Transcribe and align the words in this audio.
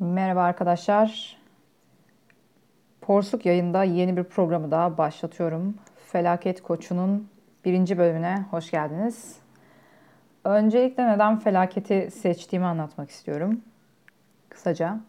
Merhaba 0.00 0.42
arkadaşlar. 0.42 1.36
Porsuk 3.00 3.46
yayında 3.46 3.84
yeni 3.84 4.16
bir 4.16 4.24
programı 4.24 4.70
daha 4.70 4.98
başlatıyorum. 4.98 5.74
Felaket 6.06 6.62
Koçu'nun 6.62 7.28
birinci 7.64 7.98
bölümüne 7.98 8.44
hoş 8.50 8.70
geldiniz. 8.70 9.36
Öncelikle 10.44 11.06
neden 11.08 11.38
felaketi 11.38 12.10
seçtiğimi 12.10 12.66
anlatmak 12.66 13.10
istiyorum. 13.10 13.60
Kısaca. 14.48 15.00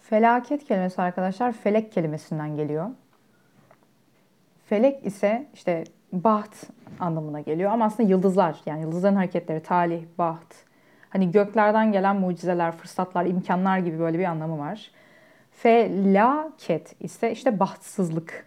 Felaket 0.00 0.64
kelimesi 0.64 1.02
arkadaşlar 1.02 1.52
felek 1.52 1.92
kelimesinden 1.92 2.56
geliyor. 2.56 2.90
Felek 4.66 5.06
ise 5.06 5.46
işte 5.54 5.84
baht 6.12 6.54
anlamına 7.00 7.40
geliyor 7.40 7.70
ama 7.70 7.84
aslında 7.84 8.08
yıldızlar 8.08 8.60
yani 8.66 8.80
yıldızların 8.80 9.16
hareketleri, 9.16 9.62
talih, 9.62 10.04
baht, 10.18 10.69
Hani 11.10 11.30
göklerden 11.30 11.92
gelen 11.92 12.16
mucizeler, 12.16 12.72
fırsatlar, 12.72 13.26
imkanlar 13.26 13.78
gibi 13.78 13.98
böyle 13.98 14.18
bir 14.18 14.24
anlamı 14.24 14.58
var. 14.58 14.90
Felaket 15.52 16.94
ise 17.00 17.32
işte 17.32 17.60
bahtsızlık, 17.60 18.46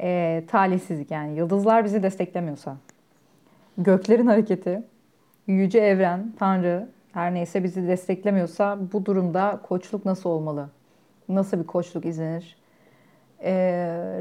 e, 0.00 0.42
talihsizlik 0.48 1.10
yani 1.10 1.38
yıldızlar 1.38 1.84
bizi 1.84 2.02
desteklemiyorsa, 2.02 2.76
göklerin 3.78 4.26
hareketi, 4.26 4.82
yüce 5.46 5.78
evren, 5.78 6.32
Tanrı 6.38 6.88
her 7.12 7.34
neyse 7.34 7.64
bizi 7.64 7.88
desteklemiyorsa 7.88 8.78
bu 8.92 9.06
durumda 9.06 9.60
koçluk 9.62 10.04
nasıl 10.04 10.30
olmalı? 10.30 10.68
Nasıl 11.28 11.58
bir 11.58 11.66
koçluk 11.66 12.04
izlenir? 12.04 12.56
E, 13.44 13.52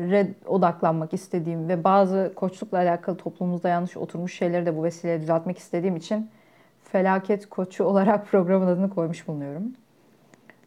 red 0.09 0.27
odaklanmak 0.45 1.13
istediğim 1.13 1.69
ve 1.69 1.83
bazı 1.83 2.33
koçlukla 2.35 2.77
alakalı 2.77 3.17
toplumumuzda 3.17 3.69
yanlış 3.69 3.97
oturmuş 3.97 4.37
şeyleri 4.37 4.65
de 4.65 4.77
bu 4.77 4.83
vesileyle 4.83 5.21
düzeltmek 5.21 5.57
istediğim 5.57 5.95
için 5.95 6.29
felaket 6.91 7.49
koçu 7.49 7.83
olarak 7.83 8.27
programın 8.31 8.67
adını 8.67 8.89
koymuş 8.89 9.27
bulunuyorum. 9.27 9.63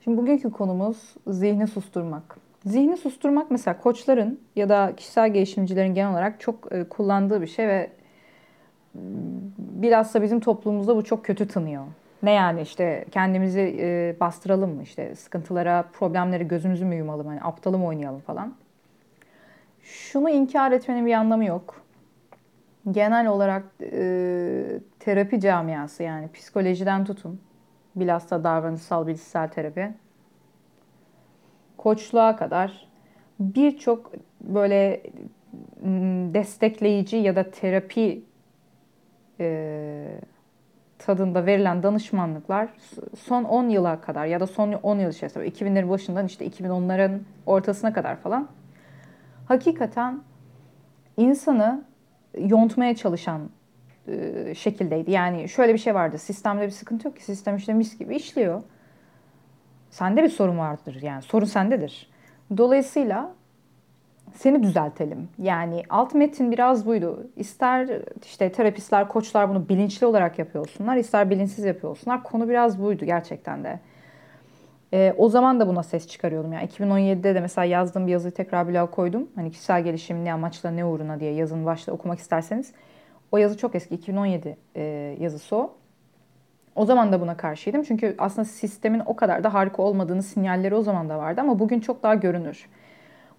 Şimdi 0.04 0.16
bugünkü 0.16 0.50
konumuz 0.50 1.14
zihni 1.26 1.66
susturmak. 1.66 2.36
Zihni 2.66 2.96
susturmak 2.96 3.50
mesela 3.50 3.78
koçların 3.78 4.40
ya 4.56 4.68
da 4.68 4.92
kişisel 4.96 5.32
gelişimcilerin 5.32 5.94
genel 5.94 6.12
olarak 6.12 6.40
çok 6.40 6.72
e, 6.72 6.84
kullandığı 6.84 7.42
bir 7.42 7.46
şey 7.46 7.68
ve 7.68 7.90
bilhassa 9.58 10.22
bizim 10.22 10.40
toplumumuzda 10.40 10.96
bu 10.96 11.04
çok 11.04 11.24
kötü 11.24 11.48
tınıyor. 11.48 11.84
Ne 12.22 12.30
yani 12.30 12.62
işte 12.62 13.04
kendimizi 13.10 13.76
e, 13.80 14.16
bastıralım 14.20 14.74
mı 14.74 14.82
işte 14.82 15.14
sıkıntılara, 15.14 15.84
problemleri 15.92 16.48
gözümüzü 16.48 16.84
mü 16.84 16.94
yumalım 16.94 17.26
hani 17.26 17.42
aptalı 17.42 17.78
mı 17.78 17.86
oynayalım 17.86 18.20
falan. 18.20 18.54
Şunu 19.82 20.30
inkar 20.30 20.72
etmenin 20.72 21.06
bir 21.06 21.12
anlamı 21.12 21.44
yok 21.44 21.83
genel 22.90 23.26
olarak 23.26 23.64
e, 23.82 24.80
terapi 25.00 25.40
camiası 25.40 26.02
yani 26.02 26.32
psikolojiden 26.32 27.04
tutun. 27.04 27.40
Bilhassa 27.96 28.44
davranışsal 28.44 29.06
bilişsel 29.06 29.48
terapi. 29.48 29.94
Koçluğa 31.76 32.36
kadar 32.36 32.88
birçok 33.40 34.12
böyle 34.40 35.02
destekleyici 36.34 37.16
ya 37.16 37.36
da 37.36 37.50
terapi 37.50 38.24
e, 39.40 40.20
tadında 40.98 41.46
verilen 41.46 41.82
danışmanlıklar 41.82 42.68
son 43.18 43.44
10 43.44 43.68
yıla 43.68 44.00
kadar 44.00 44.26
ya 44.26 44.40
da 44.40 44.46
son 44.46 44.72
10 44.72 44.98
yıl 44.98 45.10
içerisinde 45.10 45.48
2000'lerin 45.48 45.88
başından 45.88 46.26
işte 46.26 46.46
2010'ların 46.46 47.18
ortasına 47.46 47.92
kadar 47.92 48.16
falan 48.16 48.48
hakikaten 49.48 50.20
insanı 51.16 51.84
yontmaya 52.38 52.96
çalışan 52.96 53.50
e, 54.08 54.54
şekildeydi. 54.54 55.10
Yani 55.10 55.48
şöyle 55.48 55.74
bir 55.74 55.78
şey 55.78 55.94
vardı. 55.94 56.18
Sistemde 56.18 56.66
bir 56.66 56.70
sıkıntı 56.70 57.08
yok 57.08 57.16
ki. 57.16 57.24
Sistem 57.24 57.56
işte 57.56 57.72
mis 57.72 57.98
gibi 57.98 58.16
işliyor. 58.16 58.62
Sende 59.90 60.22
bir 60.22 60.28
sorun 60.28 60.58
vardır. 60.58 61.02
Yani 61.02 61.22
sorun 61.22 61.46
sendedir. 61.46 62.10
Dolayısıyla 62.56 63.34
seni 64.34 64.62
düzeltelim. 64.62 65.28
Yani 65.38 65.82
alt 65.90 66.14
metin 66.14 66.52
biraz 66.52 66.86
buydu. 66.86 67.26
İster 67.36 68.00
işte 68.24 68.52
terapistler, 68.52 69.08
koçlar 69.08 69.48
bunu 69.48 69.68
bilinçli 69.68 70.06
olarak 70.06 70.38
yapıyor 70.38 70.64
olsunlar, 70.64 70.96
ister 70.96 71.30
bilinçsiz 71.30 71.64
yapıyor 71.64 71.90
olsunlar. 71.90 72.22
Konu 72.22 72.48
biraz 72.48 72.82
buydu 72.82 73.04
gerçekten 73.04 73.64
de. 73.64 73.80
E, 74.94 75.14
o 75.16 75.28
zaman 75.28 75.60
da 75.60 75.68
buna 75.68 75.82
ses 75.82 76.08
çıkarıyordum. 76.08 76.52
Yani 76.52 76.66
2017'de 76.66 77.34
de 77.34 77.40
mesela 77.40 77.64
yazdığım 77.64 78.06
bir 78.06 78.12
yazıyı 78.12 78.32
tekrar 78.32 78.68
bloğa 78.68 78.90
koydum. 78.90 79.28
Hani 79.34 79.50
kişisel 79.50 79.84
gelişim 79.84 80.24
ne 80.24 80.32
amaçla 80.32 80.70
ne 80.70 80.84
uğruna 80.84 81.20
diye 81.20 81.32
yazın 81.32 81.66
başta 81.66 81.92
okumak 81.92 82.18
isterseniz. 82.18 82.72
O 83.32 83.36
yazı 83.36 83.58
çok 83.58 83.74
eski 83.74 83.94
2017 83.94 84.56
e, 84.76 84.82
yazısı 85.20 85.56
o. 85.56 85.74
O 86.74 86.84
zaman 86.84 87.12
da 87.12 87.20
buna 87.20 87.36
karşıydım. 87.36 87.82
Çünkü 87.82 88.14
aslında 88.18 88.44
sistemin 88.44 89.02
o 89.06 89.16
kadar 89.16 89.44
da 89.44 89.54
harika 89.54 89.82
olmadığını 89.82 90.22
sinyalleri 90.22 90.74
o 90.74 90.82
zaman 90.82 91.08
da 91.08 91.18
vardı 91.18 91.40
ama 91.40 91.58
bugün 91.58 91.80
çok 91.80 92.02
daha 92.02 92.14
görünür. 92.14 92.68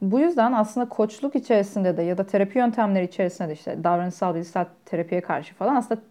Bu 0.01 0.19
yüzden 0.19 0.53
aslında 0.53 0.89
koçluk 0.89 1.35
içerisinde 1.35 1.97
de 1.97 2.01
ya 2.01 2.17
da 2.17 2.25
terapi 2.25 2.57
yöntemleri 2.57 3.05
içerisinde 3.05 3.49
de 3.49 3.53
işte 3.53 3.83
davranışsal 3.83 4.35
bilişsel 4.35 4.65
terapiye 4.85 5.21
karşı 5.21 5.55
falan 5.55 5.75
aslında 5.75 6.01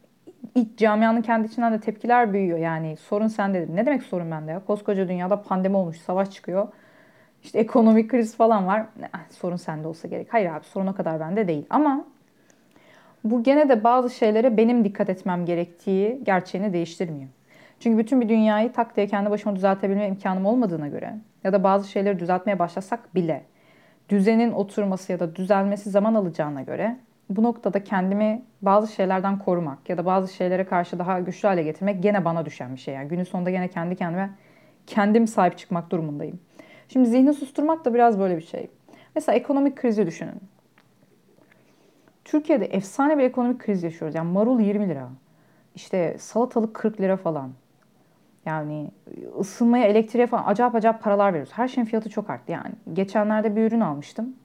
iç 0.55 0.79
camianın 0.79 1.23
kendi 1.23 1.47
içinden 1.47 1.73
de 1.73 1.81
tepkiler 1.81 2.33
büyüyor. 2.33 2.59
Yani 2.59 2.97
sorun 2.97 3.27
sende. 3.27 3.67
Ne 3.75 3.87
demek 3.87 4.03
sorun 4.03 4.31
bende 4.31 4.51
ya? 4.51 4.65
Koskoca 4.65 5.09
dünyada 5.09 5.43
pandemi 5.43 5.77
olmuş, 5.77 5.97
savaş 6.01 6.31
çıkıyor. 6.31 6.69
İşte 7.43 7.59
ekonomik 7.59 8.11
kriz 8.11 8.37
falan 8.37 8.67
var. 8.67 8.87
sorun 9.31 9.57
sende 9.57 9.89
olsa 9.89 10.09
gerek. 10.09 10.29
Hayır 10.31 10.51
abi 10.51 10.65
sorun 10.65 10.87
o 10.87 10.95
kadar 10.95 11.21
bende 11.21 11.49
değil. 11.49 11.67
Ama 11.71 12.05
bu 13.25 13.43
gene 13.43 13.69
de 13.69 13.85
bazı 13.85 14.11
şeylere 14.11 14.57
benim 14.57 14.85
dikkat 14.85 15.11
etmem 15.11 15.47
gerektiği 15.47 16.21
gerçeğini 16.25 16.73
değiştirmiyor. 16.73 17.29
Çünkü 17.81 17.99
bütün 17.99 18.21
bir 18.21 18.29
dünyayı 18.29 18.73
tak 18.73 18.97
diye 18.97 19.07
kendi 19.07 19.31
başıma 19.31 19.57
düzeltebilme 19.57 20.09
imkanım 20.09 20.47
olmadığına 20.47 20.89
göre 20.89 21.15
ya 21.45 21.53
da 21.53 21.65
bazı 21.65 21.89
şeyleri 21.89 22.19
düzeltmeye 22.19 22.59
başlasak 22.59 23.15
bile 23.15 23.45
düzenin 24.09 24.53
oturması 24.53 25.13
ya 25.13 25.21
da 25.21 25.37
düzelmesi 25.37 25.91
zaman 25.91 26.15
alacağına 26.15 26.63
göre 26.63 26.97
bu 27.31 27.43
noktada 27.43 27.85
kendimi 27.85 28.43
bazı 28.63 28.93
şeylerden 28.93 29.39
korumak 29.39 29.89
ya 29.89 29.99
da 29.99 30.07
bazı 30.07 30.35
şeylere 30.35 30.65
karşı 30.65 30.99
daha 30.99 31.21
güçlü 31.21 31.49
hale 31.49 31.63
getirmek 31.63 32.03
gene 32.03 32.25
bana 32.25 32.47
düşen 32.47 32.75
bir 32.75 32.81
şey. 32.81 32.95
Yani 32.95 33.09
günün 33.09 33.25
sonunda 33.25 33.51
gene 33.51 33.69
kendi 33.69 33.97
kendime 33.97 34.31
kendim 34.87 35.27
sahip 35.27 35.59
çıkmak 35.59 35.91
durumundayım. 35.91 36.41
Şimdi 36.89 37.09
zihni 37.09 37.35
susturmak 37.35 37.85
da 37.85 37.95
biraz 37.95 38.19
böyle 38.19 38.37
bir 38.37 38.43
şey. 38.43 38.71
Mesela 39.15 39.37
ekonomik 39.37 39.77
krizi 39.77 40.07
düşünün. 40.07 40.41
Türkiye'de 42.25 42.65
efsane 42.65 43.19
bir 43.19 43.23
ekonomik 43.23 43.59
kriz 43.61 43.83
yaşıyoruz. 43.83 44.15
Yani 44.15 44.33
marul 44.33 44.61
20 44.61 44.89
lira. 44.89 45.09
İşte 45.75 46.17
salatalık 46.19 46.75
40 46.75 47.01
lira 47.01 47.17
falan. 47.17 47.53
Yani 48.47 48.91
ısınmaya, 49.41 49.87
elektriğe 49.87 50.27
falan 50.27 50.45
acayip 50.45 50.75
acayip 50.75 51.03
paralar 51.03 51.33
veriyoruz. 51.33 51.53
Her 51.53 51.69
şeyin 51.69 51.87
fiyatı 51.87 52.11
çok 52.11 52.31
arttı 52.31 52.53
yani. 52.53 52.73
Geçenlerde 52.93 53.57
bir 53.57 53.63
ürün 53.63 53.81
almıştım. 53.81 54.37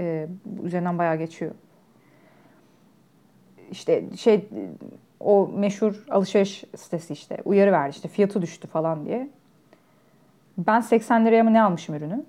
Ee, 0.00 0.28
üzerinden 0.62 0.98
bayağı 0.98 1.16
geçiyor 1.16 1.52
işte 3.70 4.04
şey 4.16 4.48
o 5.20 5.50
meşhur 5.54 6.04
alışveriş 6.10 6.64
sitesi 6.76 7.12
işte 7.12 7.38
uyarı 7.44 7.72
verdi 7.72 7.90
işte 7.90 8.08
fiyatı 8.08 8.42
düştü 8.42 8.68
falan 8.68 9.04
diye. 9.04 9.28
Ben 10.58 10.80
80 10.80 11.26
liraya 11.26 11.42
mı 11.42 11.52
ne 11.52 11.62
almışım 11.62 11.94
ürünü? 11.94 12.24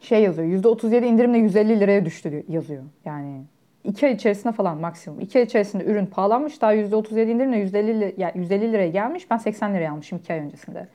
Şey 0.00 0.22
yazıyor 0.22 0.48
%37 0.48 1.04
indirimle 1.04 1.38
150 1.38 1.80
liraya 1.80 2.04
düştü 2.04 2.44
yazıyor. 2.48 2.82
Yani 3.04 3.42
2 3.84 4.06
ay 4.06 4.12
içerisinde 4.12 4.52
falan 4.52 4.78
maksimum. 4.78 5.20
2 5.20 5.38
ay 5.38 5.44
içerisinde 5.44 5.84
ürün 5.84 6.06
pahalanmış 6.06 6.62
daha 6.62 6.74
%37 6.74 7.30
indirimle 7.30 7.56
150, 7.58 8.14
yani 8.16 8.32
150 8.34 8.72
liraya 8.72 8.88
gelmiş. 8.88 9.30
Ben 9.30 9.36
80 9.36 9.74
liraya 9.74 9.92
almışım 9.92 10.18
2 10.18 10.32
ay 10.32 10.38
öncesinde. 10.38 10.88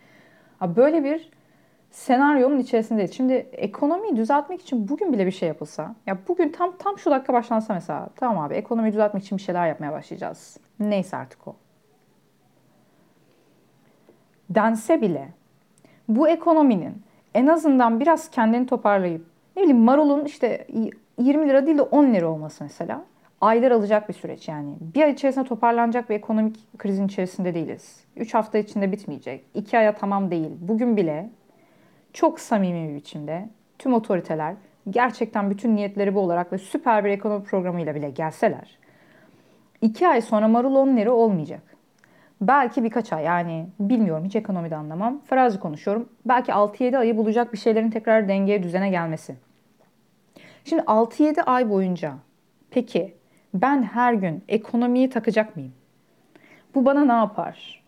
Böyle 0.62 1.04
bir 1.04 1.30
senaryonun 1.98 2.60
içerisindeyiz. 2.60 3.14
Şimdi 3.14 3.34
ekonomiyi 3.52 4.16
düzeltmek 4.16 4.62
için 4.62 4.88
bugün 4.88 5.14
bile 5.14 5.26
bir 5.26 5.32
şey 5.32 5.48
yapılsa, 5.48 5.96
ya 6.06 6.18
bugün 6.28 6.50
tam 6.50 6.78
tam 6.78 6.98
şu 6.98 7.12
dakika 7.12 7.34
başlansa 7.34 7.74
mesela, 7.74 8.10
tamam 8.16 8.46
abi 8.46 8.54
ekonomiyi 8.54 8.94
düzeltmek 8.94 9.24
için 9.24 9.38
bir 9.38 9.44
şeyler 9.44 9.68
yapmaya 9.68 9.92
başlayacağız. 9.92 10.58
Neyse 10.80 11.18
artık 11.18 11.48
o. 11.48 11.56
Dense 14.50 15.02
bile 15.02 15.30
bu 16.08 16.28
ekonominin 16.28 17.02
en 17.34 17.48
azından 17.48 18.00
biraz 18.00 18.32
kendini 18.32 18.66
toparlayıp 18.66 19.26
ne 19.56 19.62
bileyim 19.62 19.84
marulun 19.84 20.26
işte 20.26 20.68
20 21.18 21.50
lira 21.50 21.66
değil 21.66 21.78
de 21.78 21.82
10 21.82 22.14
lira 22.14 22.28
olması 22.28 22.64
mesela 22.64 23.04
aylar 23.42 23.72
alacak 23.72 24.10
bir 24.10 24.14
süreç 24.14 24.48
yani. 24.48 24.76
Bir 24.96 25.02
ay 25.02 25.12
içerisinde 25.12 25.46
toparlanacak 25.46 26.10
bir 26.10 26.16
ekonomik 26.16 26.78
krizin 26.78 27.08
içerisinde 27.08 27.54
değiliz. 27.54 28.04
3 28.16 28.34
hafta 28.34 28.58
içinde 28.58 28.92
bitmeyecek. 28.92 29.46
2 29.54 29.78
aya 29.78 29.96
tamam 29.96 30.32
değil. 30.32 30.52
Bugün 30.62 30.98
bile 30.98 31.30
çok 32.18 32.40
samimi 32.40 32.90
bir 32.90 32.96
biçimde 32.96 33.50
tüm 33.80 33.94
otoriteler 33.94 34.56
gerçekten 34.90 35.50
bütün 35.50 35.76
niyetleri 35.76 36.16
bu 36.16 36.20
olarak 36.20 36.54
ve 36.54 36.58
süper 36.58 37.06
bir 37.06 37.10
ekonomi 37.10 37.44
programıyla 37.44 37.96
bile 37.96 38.10
gelseler 38.10 38.78
iki 39.82 40.08
ay 40.08 40.22
sonra 40.22 40.48
marul 40.48 40.76
10 40.76 40.98
lira 40.98 41.12
olmayacak. 41.12 41.62
Belki 42.42 42.84
birkaç 42.84 43.14
ay 43.14 43.24
yani 43.24 43.68
bilmiyorum 43.80 44.26
hiç 44.26 44.36
ekonomide 44.36 44.76
anlamam. 44.76 45.22
Farazi 45.26 45.60
konuşuyorum. 45.60 46.10
Belki 46.26 46.52
6-7 46.52 46.98
ayı 46.98 47.18
bulacak 47.18 47.54
bir 47.54 47.58
şeylerin 47.58 47.90
tekrar 47.90 48.28
dengeye 48.28 48.64
düzene 48.64 48.90
gelmesi. 48.90 49.36
Şimdi 50.66 50.82
6-7 50.82 51.42
ay 51.42 51.70
boyunca 51.70 52.14
peki 52.70 53.16
ben 53.54 53.84
her 53.84 54.14
gün 54.14 54.44
ekonomiyi 54.48 55.10
takacak 55.10 55.56
mıyım? 55.56 55.74
Bu 56.76 56.86
bana 56.86 57.06
ne 57.06 57.14
yapar? 57.14 57.84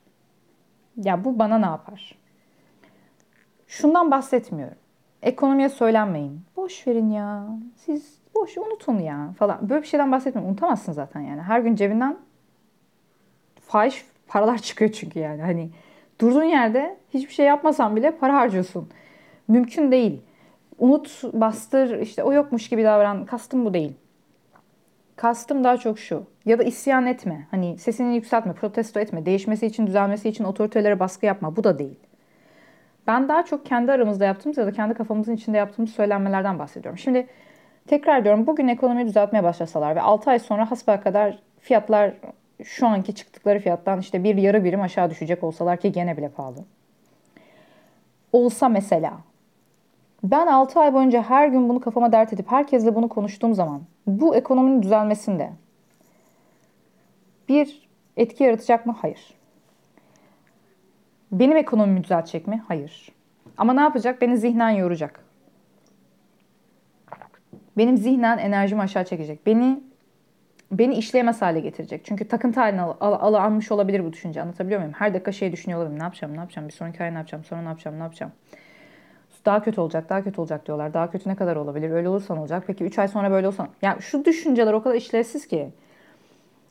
Ya 0.97 1.23
bu 1.23 1.39
bana 1.39 1.57
ne 1.57 1.65
yapar? 1.65 2.18
Şundan 3.69 4.11
bahsetmiyorum. 4.11 4.77
Ekonomiye 5.21 5.69
söylenmeyin. 5.69 6.41
Boş 6.55 6.87
verin 6.87 7.09
ya. 7.09 7.47
Siz 7.75 8.17
boş 8.35 8.57
unutun 8.57 8.99
ya 8.99 9.33
falan. 9.39 9.69
Böyle 9.69 9.81
bir 9.81 9.87
şeyden 9.87 10.11
bahsetmiyorum. 10.11 10.51
Unutamazsın 10.51 10.91
zaten 10.91 11.21
yani. 11.21 11.41
Her 11.41 11.59
gün 11.59 11.75
cebinden 11.75 12.17
fahiş 13.67 14.05
paralar 14.27 14.57
çıkıyor 14.61 14.91
çünkü 14.91 15.19
yani. 15.19 15.41
Hani 15.41 15.69
durduğun 16.21 16.43
yerde 16.43 16.97
hiçbir 17.13 17.33
şey 17.33 17.45
yapmasan 17.45 17.95
bile 17.95 18.11
para 18.11 18.35
harcıyorsun. 18.35 18.89
Mümkün 19.47 19.91
değil. 19.91 20.21
Unut, 20.79 21.23
bastır, 21.33 21.99
işte 21.99 22.23
o 22.23 22.33
yokmuş 22.33 22.69
gibi 22.69 22.83
davran. 22.83 23.25
Kastım 23.25 23.65
bu 23.65 23.73
değil. 23.73 23.93
Kastım 25.15 25.63
daha 25.63 25.77
çok 25.77 25.99
şu. 25.99 26.23
Ya 26.45 26.59
da 26.59 26.63
isyan 26.63 27.05
etme. 27.05 27.47
Hani 27.51 27.77
sesini 27.77 28.15
yükseltme, 28.15 28.53
protesto 28.53 28.99
etme. 28.99 29.25
Değişmesi 29.25 29.65
için, 29.65 29.87
düzelmesi 29.87 30.29
için 30.29 30.43
otoritelere 30.43 30.99
baskı 30.99 31.25
yapma. 31.25 31.55
Bu 31.55 31.63
da 31.63 31.79
değil. 31.79 31.99
Ben 33.07 33.29
daha 33.29 33.45
çok 33.45 33.65
kendi 33.65 33.91
aramızda 33.91 34.25
yaptığımız 34.25 34.57
ya 34.57 34.65
da 34.65 34.71
kendi 34.71 34.93
kafamızın 34.93 35.35
içinde 35.35 35.57
yaptığımız 35.57 35.91
söylenmelerden 35.91 36.59
bahsediyorum. 36.59 36.97
Şimdi 36.97 37.27
tekrar 37.87 38.23
diyorum 38.23 38.47
bugün 38.47 38.67
ekonomiyi 38.67 39.07
düzeltmeye 39.07 39.43
başlasalar 39.43 39.95
ve 39.95 40.01
6 40.01 40.29
ay 40.29 40.39
sonra 40.39 40.71
hasbel 40.71 41.01
kadar 41.01 41.39
fiyatlar 41.59 42.13
şu 42.63 42.87
anki 42.87 43.15
çıktıkları 43.15 43.59
fiyattan 43.59 43.99
işte 43.99 44.23
bir 44.23 44.35
yarı 44.35 44.63
birim 44.63 44.81
aşağı 44.81 45.09
düşecek 45.09 45.43
olsalar 45.43 45.77
ki 45.77 45.91
gene 45.91 46.17
bile 46.17 46.29
pahalı. 46.29 46.65
Olsa 48.33 48.69
mesela 48.69 49.13
ben 50.23 50.47
6 50.47 50.79
ay 50.79 50.93
boyunca 50.93 51.21
her 51.21 51.47
gün 51.47 51.69
bunu 51.69 51.79
kafama 51.79 52.11
dert 52.11 52.33
edip 52.33 52.51
herkesle 52.51 52.95
bunu 52.95 53.09
konuştuğum 53.09 53.53
zaman 53.53 53.81
bu 54.07 54.35
ekonominin 54.35 54.83
düzelmesinde 54.83 55.49
bir 57.49 57.89
etki 58.17 58.43
yaratacak 58.43 58.85
mı? 58.85 58.95
Hayır. 59.01 59.38
Benim 61.31 61.57
ekonomimi 61.57 62.03
düzeltecek 62.03 62.47
mi? 62.47 62.63
Hayır. 62.67 63.09
Ama 63.57 63.73
ne 63.73 63.81
yapacak? 63.81 64.21
Beni 64.21 64.37
zihnen 64.37 64.69
yoracak. 64.69 65.19
Benim 67.77 67.97
zihnen 67.97 68.37
enerjimi 68.37 68.81
aşağı 68.81 69.05
çekecek. 69.05 69.45
Beni 69.45 69.83
beni 70.71 70.95
işleyemez 70.95 71.41
hale 71.41 71.59
getirecek. 71.59 72.05
Çünkü 72.05 72.27
takıntı 72.27 72.59
haline 72.59 72.81
al, 72.81 72.93
al, 72.99 73.13
al, 73.13 73.33
almış 73.33 73.71
olabilir 73.71 74.05
bu 74.05 74.13
düşünce. 74.13 74.41
Anlatabiliyor 74.41 74.79
muyum? 74.79 74.93
Her 74.97 75.13
dakika 75.13 75.31
şey 75.31 75.51
düşünüyor 75.51 75.79
olabilirim. 75.79 75.99
Ne 75.99 76.03
yapacağım, 76.03 76.33
ne 76.33 76.39
yapacağım, 76.39 76.67
bir 76.67 76.73
sonraki 76.73 77.03
ay 77.03 77.13
ne 77.13 77.17
yapacağım, 77.17 77.43
sonra 77.43 77.61
ne 77.61 77.67
yapacağım, 77.67 77.99
ne 77.99 78.03
yapacağım. 78.03 78.31
Daha 79.45 79.63
kötü 79.63 79.81
olacak, 79.81 80.09
daha 80.09 80.23
kötü 80.23 80.41
olacak 80.41 80.65
diyorlar. 80.67 80.93
Daha 80.93 81.11
kötü 81.11 81.29
ne 81.29 81.35
kadar 81.35 81.55
olabilir? 81.55 81.89
Öyle 81.91 82.09
olursa 82.09 82.33
ne 82.33 82.39
olacak? 82.39 82.63
Peki 82.67 82.83
3 82.83 82.99
ay 82.99 83.07
sonra 83.07 83.31
böyle 83.31 83.47
olsa 83.47 83.67
Yani 83.81 84.01
şu 84.01 84.25
düşünceler 84.25 84.73
o 84.73 84.83
kadar 84.83 84.95
işlevsiz 84.95 85.47
ki. 85.47 85.69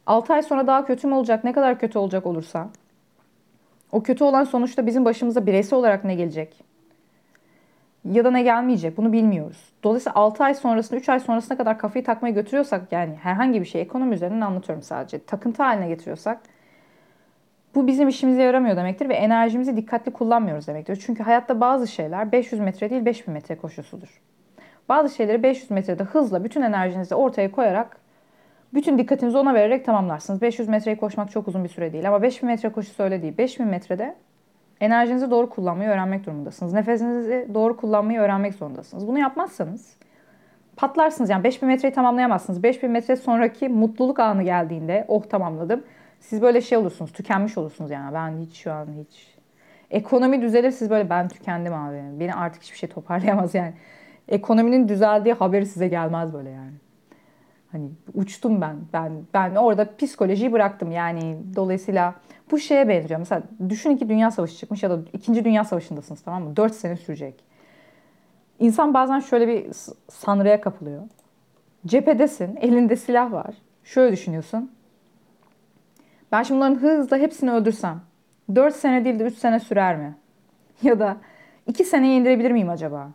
6 0.07 0.33
ay 0.33 0.43
sonra 0.43 0.67
daha 0.67 0.85
kötü 0.87 1.07
mü 1.07 1.15
olacak? 1.15 1.45
Ne 1.45 1.53
kadar 1.53 1.79
kötü 1.79 1.99
olacak 1.99 2.27
olursa? 2.27 2.69
O 3.93 4.03
kötü 4.03 4.25
olan 4.25 4.45
sonuçta 4.45 4.87
bizim 4.87 5.05
başımıza 5.05 5.47
bireysel 5.47 5.79
olarak 5.79 6.05
ne 6.05 6.15
gelecek? 6.15 6.65
Ya 8.05 8.25
da 8.25 8.31
ne 8.31 8.43
gelmeyecek? 8.43 8.97
Bunu 8.97 9.13
bilmiyoruz. 9.13 9.73
Dolayısıyla 9.83 10.15
6 10.15 10.45
ay 10.45 10.55
sonrasında, 10.55 11.01
3 11.01 11.09
ay 11.09 11.21
sonrasına 11.21 11.59
kadar 11.59 11.79
kafayı 11.79 12.05
takmaya 12.05 12.35
götürüyorsak 12.35 12.93
yani 12.93 13.15
herhangi 13.15 13.61
bir 13.61 13.67
şey 13.67 13.81
ekonomi 13.81 14.15
üzerinden 14.15 14.41
anlatıyorum 14.41 14.83
sadece. 14.83 15.25
Takıntı 15.25 15.63
haline 15.63 15.89
getiriyorsak 15.89 16.41
bu 17.75 17.87
bizim 17.87 18.09
işimize 18.09 18.43
yaramıyor 18.43 18.77
demektir 18.77 19.09
ve 19.09 19.15
enerjimizi 19.15 19.77
dikkatli 19.77 20.13
kullanmıyoruz 20.13 20.67
demektir. 20.67 21.03
Çünkü 21.07 21.23
hayatta 21.23 21.61
bazı 21.61 21.89
şeyler 21.89 22.33
500 22.33 22.61
metre 22.61 22.91
değil 22.91 23.05
5000 23.05 23.35
metre 23.35 23.57
koşusudur. 23.57 24.21
Bazı 24.89 25.15
şeyleri 25.15 25.43
500 25.43 25.71
metrede 25.71 26.03
hızla 26.03 26.45
bütün 26.45 26.63
enerjinizi 26.63 27.15
ortaya 27.15 27.53
koyarak 27.53 27.97
bütün 28.75 28.99
dikkatinizi 28.99 29.39
ona 29.39 29.55
vererek 29.55 29.85
tamamlarsınız. 29.85 30.43
500 30.43 30.69
metreyi 30.69 30.97
koşmak 30.97 31.31
çok 31.31 31.49
uzun 31.49 31.65
bir 31.65 31.69
süre 31.69 31.93
değil 31.93 32.09
ama 32.09 32.23
5000 32.23 32.47
metre 32.47 32.69
koşusu 32.69 33.03
öyle 33.03 33.23
değil. 33.23 33.39
5000 33.39 33.67
metrede 33.67 34.15
enerjinizi 34.81 35.31
doğru 35.31 35.51
kullanmayı 35.51 35.91
öğrenmek 35.91 36.27
durumundasınız. 36.27 36.73
Nefesinizi 36.73 37.49
doğru 37.55 37.77
kullanmayı 37.77 38.19
öğrenmek 38.19 38.55
zorundasınız. 38.55 39.07
Bunu 39.07 39.19
yapmazsanız 39.19 39.97
patlarsınız. 40.77 41.31
Yani 41.31 41.45
5000 41.45 41.69
metreyi 41.69 41.95
tamamlayamazsınız. 41.95 42.63
5000 42.63 42.91
metre 42.91 43.17
sonraki 43.17 43.69
mutluluk 43.69 44.21
anı 44.21 44.43
geldiğinde 44.43 45.05
oh 45.09 45.23
tamamladım. 45.25 45.85
Siz 46.21 46.43
böyle 46.43 46.61
şey 46.61 46.79
olursunuz, 46.79 47.13
tükenmiş 47.13 47.59
olursunuz 47.59 47.91
yani. 47.91 48.15
Ben 48.15 48.39
hiç 48.39 48.57
şu 48.57 48.73
an 48.73 48.87
hiç. 48.87 49.39
Ekonomi 49.91 50.43
düzelir 50.43 50.71
siz 50.71 50.91
böyle 50.91 51.11
ben 51.11 51.29
tükendim 51.29 51.75
abi. 51.75 52.03
Beni 52.21 52.35
artık 52.35 52.63
hiçbir 52.63 52.79
şey 52.79 52.89
toparlayamaz 52.89 53.55
yani. 53.55 53.73
Ekonominin 54.29 54.89
düzeldiği 54.89 55.35
haberi 55.35 55.67
size 55.67 55.89
gelmez 55.89 56.35
böyle 56.35 56.51
yani. 56.51 56.73
Hani 57.73 57.91
uçtum 58.15 58.61
ben. 58.61 58.77
Ben 58.93 59.13
ben 59.35 59.55
orada 59.55 59.97
psikolojiyi 59.97 60.53
bıraktım 60.53 60.91
yani. 60.91 61.39
Dolayısıyla 61.57 62.15
bu 62.51 62.59
şeye 62.59 62.89
benziyor. 62.89 63.21
Mesela 63.21 63.43
düşünün 63.69 63.97
ki 63.97 64.09
dünya 64.09 64.31
savaşı 64.31 64.57
çıkmış 64.57 64.83
ya 64.83 64.91
da 64.91 64.99
ikinci 65.13 65.45
dünya 65.45 65.65
savaşındasınız 65.65 66.23
tamam 66.23 66.43
mı? 66.43 66.57
Dört 66.57 66.75
sene 66.75 66.97
sürecek. 66.97 67.45
İnsan 68.59 68.95
bazen 68.95 69.21
şöyle 69.21 69.49
bir 69.49 69.67
sanrıya 70.09 70.61
kapılıyor. 70.61 71.03
Cephedesin, 71.87 72.57
elinde 72.57 72.97
silah 72.97 73.33
var. 73.33 73.55
Şöyle 73.85 74.13
düşünüyorsun. 74.13 74.71
Ben 76.33 76.43
şimdi 76.43 76.61
bunların 76.61 76.81
hızla 76.81 77.17
hepsini 77.17 77.51
öldürsem 77.51 78.01
4 78.55 78.77
sene 78.77 79.05
değil 79.05 79.19
de 79.19 79.25
3 79.25 79.39
sene 79.39 79.61
sürer 79.61 79.97
mi? 79.97 80.15
Ya 80.83 80.99
da 80.99 81.17
2 81.67 81.85
seneye 81.85 82.17
indirebilir 82.17 82.51
miyim 82.51 82.69
acaba? 82.69 83.11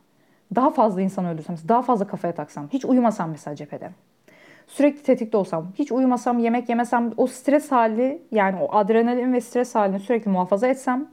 Daha 0.55 0.69
fazla 0.69 1.01
insan 1.01 1.25
öldürsem, 1.25 1.55
daha 1.67 1.81
fazla 1.81 2.07
kafaya 2.07 2.35
taksam, 2.35 2.67
hiç 2.73 2.85
uyumasam 2.85 3.31
mesela 3.31 3.55
cephede. 3.55 3.91
Sürekli 4.73 5.03
tetikte 5.03 5.37
olsam, 5.37 5.67
hiç 5.75 5.91
uyumasam, 5.91 6.39
yemek 6.39 6.69
yemesem, 6.69 7.11
o 7.17 7.27
stres 7.27 7.71
hali 7.71 8.21
yani 8.31 8.59
o 8.61 8.75
adrenalin 8.75 9.33
ve 9.33 9.41
stres 9.41 9.75
halini 9.75 9.99
sürekli 9.99 10.31
muhafaza 10.31 10.67
etsem 10.67 11.07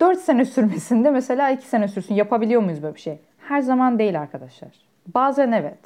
4 0.00 0.18
sene 0.18 0.44
sürmesinde 0.44 1.10
mesela 1.10 1.50
2 1.50 1.66
sene 1.66 1.88
sürsün. 1.88 2.14
Yapabiliyor 2.14 2.62
muyuz 2.62 2.82
böyle 2.82 2.94
bir 2.94 3.00
şey? 3.00 3.18
Her 3.38 3.60
zaman 3.60 3.98
değil 3.98 4.20
arkadaşlar. 4.20 4.70
Bazen 5.14 5.52
evet. 5.52 5.78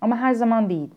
Ama 0.00 0.16
her 0.16 0.32
zaman 0.32 0.70
değil. 0.70 0.90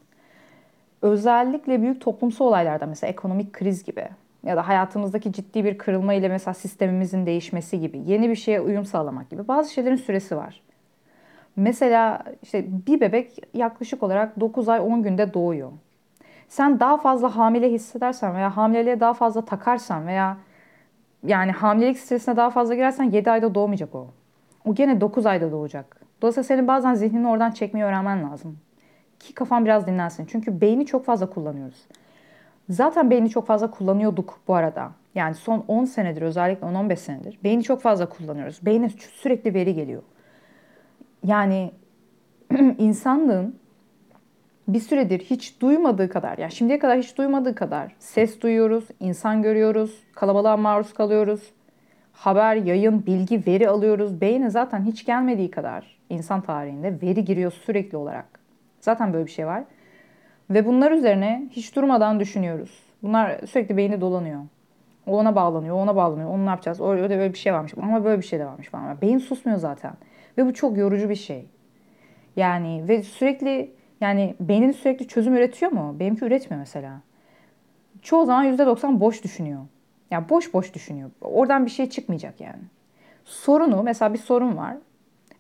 Özellikle 1.02 1.82
büyük 1.82 2.02
toplumsal 2.02 2.46
olaylarda 2.46 2.86
mesela 2.86 3.12
ekonomik 3.12 3.54
kriz 3.54 3.84
gibi 3.84 4.08
ya 4.44 4.58
da 4.58 4.68
hayatımızdaki 4.68 5.34
ciddi 5.34 5.66
bir 5.66 5.78
kırılma 5.78 6.14
ile 6.14 6.28
mesela 6.28 6.54
sistemimizin 6.54 7.26
değişmesi 7.26 7.80
gibi, 7.80 8.02
yeni 8.06 8.30
bir 8.30 8.36
şeye 8.36 8.62
uyum 8.62 8.86
sağlamak 8.86 9.30
gibi 9.30 9.48
bazı 9.48 9.74
şeylerin 9.74 9.96
süresi 9.96 10.38
var. 10.38 10.62
Mesela 11.56 12.24
işte 12.42 12.66
bir 12.88 13.02
bebek 13.02 13.38
yaklaşık 13.54 14.04
olarak 14.04 14.40
9 14.40 14.70
ay 14.70 14.80
10 14.80 15.04
günde 15.04 15.34
doğuyor. 15.34 15.72
Sen 16.48 16.80
daha 16.80 16.98
fazla 16.98 17.36
hamile 17.36 17.72
hissedersen 17.72 18.36
veya 18.36 18.58
hamileliğe 18.58 19.00
daha 19.00 19.14
fazla 19.14 19.46
takarsan 19.46 20.08
veya 20.08 20.38
yani 21.24 21.52
hamilelik 21.52 22.00
stresine 22.00 22.36
daha 22.36 22.50
fazla 22.50 22.76
girersen 22.76 23.04
7 23.04 23.32
ayda 23.32 23.56
doğmayacak 23.56 23.96
o. 23.96 24.08
O 24.66 24.76
gene 24.76 25.02
9 25.02 25.26
ayda 25.26 25.52
doğacak. 25.52 26.02
Dolayısıyla 26.22 26.44
senin 26.44 26.68
bazen 26.68 26.94
zihnini 26.94 27.28
oradan 27.28 27.52
çekmeyi 27.52 27.86
öğrenmen 27.86 28.32
lazım. 28.32 28.58
Ki 29.20 29.34
kafan 29.34 29.66
biraz 29.66 29.88
dinlensin. 29.88 30.26
Çünkü 30.26 30.62
beyni 30.62 30.86
çok 30.86 31.06
fazla 31.06 31.30
kullanıyoruz. 31.30 31.82
Zaten 32.70 33.10
beyni 33.12 33.30
çok 33.30 33.48
fazla 33.48 33.72
kullanıyorduk 33.72 34.40
bu 34.48 34.56
arada. 34.56 34.92
Yani 35.16 35.36
son 35.36 35.66
10 35.68 35.86
senedir 35.86 36.22
özellikle 36.22 36.68
10-15 36.68 36.96
senedir 36.96 37.40
beyni 37.44 37.64
çok 37.64 37.82
fazla 37.82 38.10
kullanıyoruz. 38.10 38.60
Beyne 38.66 38.90
sürekli 38.90 39.54
veri 39.54 39.74
geliyor. 39.74 40.02
Yani 41.24 41.72
insanlığın 42.78 43.56
bir 44.68 44.80
süredir 44.80 45.20
hiç 45.20 45.62
duymadığı 45.62 46.10
kadar, 46.10 46.38
yani 46.38 46.52
şimdiye 46.52 46.80
kadar 46.80 47.00
hiç 47.00 47.18
duymadığı 47.18 47.56
kadar 47.56 47.96
ses 48.00 48.42
duyuyoruz, 48.42 48.84
insan 49.00 49.42
görüyoruz, 49.42 50.04
kalabalığa 50.16 50.58
maruz 50.58 50.94
kalıyoruz. 50.94 51.54
Haber, 52.14 52.56
yayın, 52.56 53.06
bilgi, 53.06 53.44
veri 53.48 53.70
alıyoruz. 53.70 54.22
Beyne 54.22 54.50
zaten 54.50 54.86
hiç 54.86 55.06
gelmediği 55.06 55.52
kadar 55.52 55.98
insan 56.10 56.42
tarihinde 56.42 57.02
veri 57.02 57.26
giriyor 57.26 57.52
sürekli 57.52 57.98
olarak. 57.98 58.40
Zaten 58.80 59.14
böyle 59.14 59.26
bir 59.26 59.32
şey 59.32 59.48
var. 59.48 59.64
Ve 60.50 60.66
bunlar 60.66 60.92
üzerine 60.92 61.48
hiç 61.52 61.76
durmadan 61.76 62.20
düşünüyoruz. 62.20 62.84
Bunlar 63.04 63.40
sürekli 63.48 63.78
beyni 63.78 64.02
dolanıyor. 64.02 64.42
O 65.08 65.18
ona 65.18 65.36
bağlanıyor, 65.36 65.76
ona 65.76 65.96
bağlanıyor. 65.96 66.30
Onu 66.30 66.46
ne 66.46 66.50
yapacağız? 66.50 66.82
Öyle, 66.82 67.02
öyle 67.02 67.18
böyle 67.18 67.34
bir 67.34 67.38
şey 67.38 67.54
varmış. 67.54 67.74
Ama 67.82 68.06
böyle 68.06 68.22
bir 68.22 68.26
şey 68.26 68.40
de 68.40 68.46
varmış 68.46 68.70
falan. 68.70 69.02
Beyin 69.02 69.18
susmuyor 69.18 69.60
zaten. 69.60 69.94
Ve 70.38 70.46
bu 70.46 70.54
çok 70.54 70.78
yorucu 70.78 71.10
bir 71.10 71.16
şey. 71.16 71.46
Yani 72.36 72.88
ve 72.88 73.04
sürekli 73.04 73.72
yani 74.02 74.36
beynin 74.40 74.72
sürekli 74.72 75.08
çözüm 75.08 75.36
üretiyor 75.36 75.72
mu? 75.72 75.96
Benimki 76.00 76.26
üretmiyor 76.26 76.60
mesela. 76.60 77.02
Çoğu 78.02 78.26
zaman 78.26 78.46
%90 78.46 79.00
boş 79.00 79.24
düşünüyor. 79.24 79.62
Yani 80.12 80.30
boş 80.30 80.54
boş 80.54 80.74
düşünüyor. 80.74 81.10
Oradan 81.22 81.66
bir 81.66 81.72
şey 81.72 81.90
çıkmayacak 81.90 82.42
yani. 82.42 82.62
Sorunu 83.26 83.84
mesela 83.84 84.14
bir 84.14 84.20
sorun 84.20 84.58
var. 84.58 84.78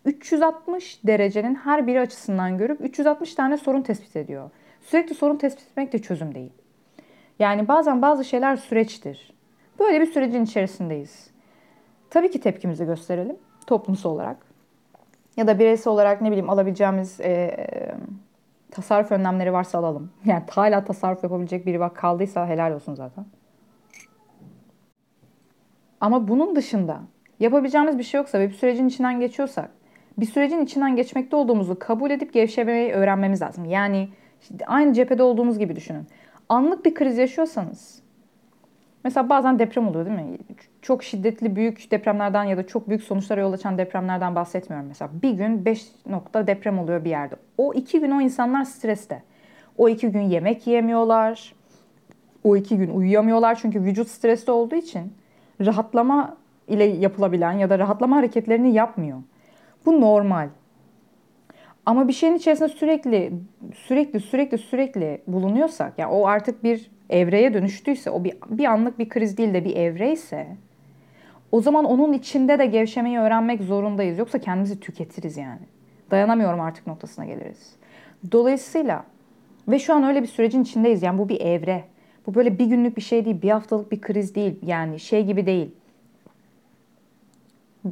360 0.06 1.00
derecenin 1.04 1.56
her 1.56 1.88
biri 1.88 2.00
açısından 2.00 2.58
görüp 2.58 2.82
360 2.82 3.36
tane 3.36 3.58
sorun 3.58 3.82
tespit 3.82 4.16
ediyor. 4.16 4.50
Sürekli 4.82 5.16
sorun 5.16 5.38
tespit 5.38 5.68
etmek 5.68 5.94
de 5.94 6.00
çözüm 6.00 6.36
değil. 6.36 6.52
Yani 7.40 7.68
bazen 7.68 8.02
bazı 8.02 8.26
şeyler 8.26 8.56
süreçtir. 8.56 9.33
Böyle 9.80 10.02
bir 10.02 10.06
sürecin 10.06 10.44
içerisindeyiz. 10.44 11.30
Tabii 12.10 12.32
ki 12.32 12.40
tepkimizi 12.40 12.86
gösterelim 12.86 13.38
toplumsal 13.68 14.10
olarak. 14.10 14.38
Ya 15.38 15.48
da 15.48 15.60
bireysel 15.60 15.94
olarak 15.94 16.22
ne 16.22 16.28
bileyim 16.28 16.50
alabileceğimiz 16.50 17.20
e, 17.22 17.68
tasarruf 18.72 19.12
önlemleri 19.12 19.54
varsa 19.54 19.78
alalım. 19.78 20.12
Yani 20.26 20.44
hala 20.50 20.84
tasarruf 20.86 21.24
yapabilecek 21.24 21.66
biri 21.66 21.80
bak 21.80 21.96
kaldıysa 21.96 22.48
helal 22.48 22.72
olsun 22.72 22.96
zaten. 22.96 23.26
Ama 26.02 26.28
bunun 26.28 26.56
dışında 26.56 27.02
Yapabileceğimiz 27.44 27.98
bir 27.98 28.04
şey 28.04 28.18
yoksa 28.18 28.40
ve 28.40 28.50
bir 28.50 28.54
sürecin 28.54 28.88
içinden 28.88 29.20
geçiyorsak, 29.20 29.70
bir 30.18 30.26
sürecin 30.26 30.62
içinden 30.62 30.96
geçmekte 30.96 31.36
olduğumuzu 31.36 31.80
kabul 31.80 32.12
edip 32.12 32.34
gevşemeyi 32.34 32.92
öğrenmemiz 32.92 33.42
lazım. 33.42 33.66
Yani 33.66 34.10
işte 34.42 34.66
aynı 34.66 34.94
cephede 34.94 35.24
olduğumuz 35.24 35.60
gibi 35.60 35.76
düşünün. 35.76 36.08
Anlık 36.50 36.86
bir 36.86 36.94
kriz 36.94 37.18
yaşıyorsanız, 37.18 38.02
mesela 39.04 39.30
bazen 39.30 39.60
deprem 39.60 39.88
oluyor 39.88 40.06
değil 40.06 40.18
mi? 40.18 40.38
Çok 40.82 41.04
şiddetli 41.04 41.56
büyük 41.56 41.92
depremlerden 41.92 42.44
ya 42.44 42.58
da 42.58 42.68
çok 42.68 42.90
büyük 42.90 43.04
sonuçlara 43.04 43.42
yol 43.42 43.54
açan 43.54 43.78
depremlerden 43.78 44.36
bahsetmiyorum 44.36 44.88
mesela. 44.88 45.12
Bir 45.22 45.32
gün 45.32 45.66
5 45.66 45.86
nokta 46.10 46.48
deprem 46.48 46.80
oluyor 46.80 47.06
bir 47.06 47.10
yerde. 47.10 47.36
O 47.58 47.74
iki 47.74 48.00
gün 48.00 48.12
o 48.12 48.22
insanlar 48.22 48.64
streste. 48.64 49.24
O 49.78 49.90
iki 49.90 50.08
gün 50.08 50.22
yemek 50.22 50.68
yiyemiyorlar. 50.68 51.54
O 52.44 52.56
iki 52.56 52.78
gün 52.78 52.90
uyuyamıyorlar 52.90 53.56
çünkü 53.56 53.84
vücut 53.84 54.08
streste 54.08 54.52
olduğu 54.52 54.76
için 54.76 55.14
rahatlama 55.62 56.38
ile 56.68 56.84
yapılabilen 56.84 57.52
ya 57.52 57.70
da 57.70 57.80
rahatlama 57.80 58.16
hareketlerini 58.16 58.74
yapmıyor. 58.74 59.18
Bu 59.86 60.02
normal. 60.02 60.50
Ama 61.86 62.08
bir 62.08 62.14
şeyin 62.14 62.36
içerisinde 62.36 62.70
sürekli 62.70 63.34
sürekli 63.76 64.20
sürekli 64.20 64.58
sürekli 64.58 65.22
bulunuyorsak 65.28 65.94
yani 65.98 66.12
o 66.12 66.28
artık 66.28 66.64
bir 66.64 66.92
evreye 67.10 67.54
dönüştüyse 67.54 68.10
o 68.10 68.24
bir, 68.24 68.34
bir 68.50 68.66
anlık 68.66 69.00
bir 69.00 69.10
kriz 69.10 69.38
değil 69.38 69.54
de 69.54 69.66
bir 69.66 69.76
evreyse 69.76 70.48
o 71.52 71.62
zaman 71.62 71.86
onun 71.86 72.14
içinde 72.14 72.60
de 72.60 72.66
gevşemeyi 72.66 73.20
öğrenmek 73.20 73.62
zorundayız. 73.62 74.18
Yoksa 74.18 74.40
kendimizi 74.40 74.80
tüketiriz 74.80 75.38
yani. 75.38 75.62
Dayanamıyorum 76.12 76.62
artık 76.62 76.88
noktasına 76.88 77.26
geliriz. 77.26 77.76
Dolayısıyla 78.32 79.04
ve 79.68 79.80
şu 79.80 79.94
an 79.94 80.04
öyle 80.04 80.22
bir 80.22 80.28
sürecin 80.28 80.64
içindeyiz. 80.64 81.04
Yani 81.04 81.18
bu 81.18 81.30
bir 81.30 81.42
evre. 81.42 81.84
Bu 82.28 82.36
böyle 82.36 82.60
bir 82.60 82.66
günlük 82.66 82.98
bir 82.98 83.02
şey 83.02 83.26
değil, 83.26 83.42
bir 83.42 83.50
haftalık 83.50 83.92
bir 83.92 84.02
kriz 84.02 84.36
değil. 84.36 84.60
Yani 84.62 85.00
şey 85.00 85.26
gibi 85.26 85.46
değil. 85.46 85.72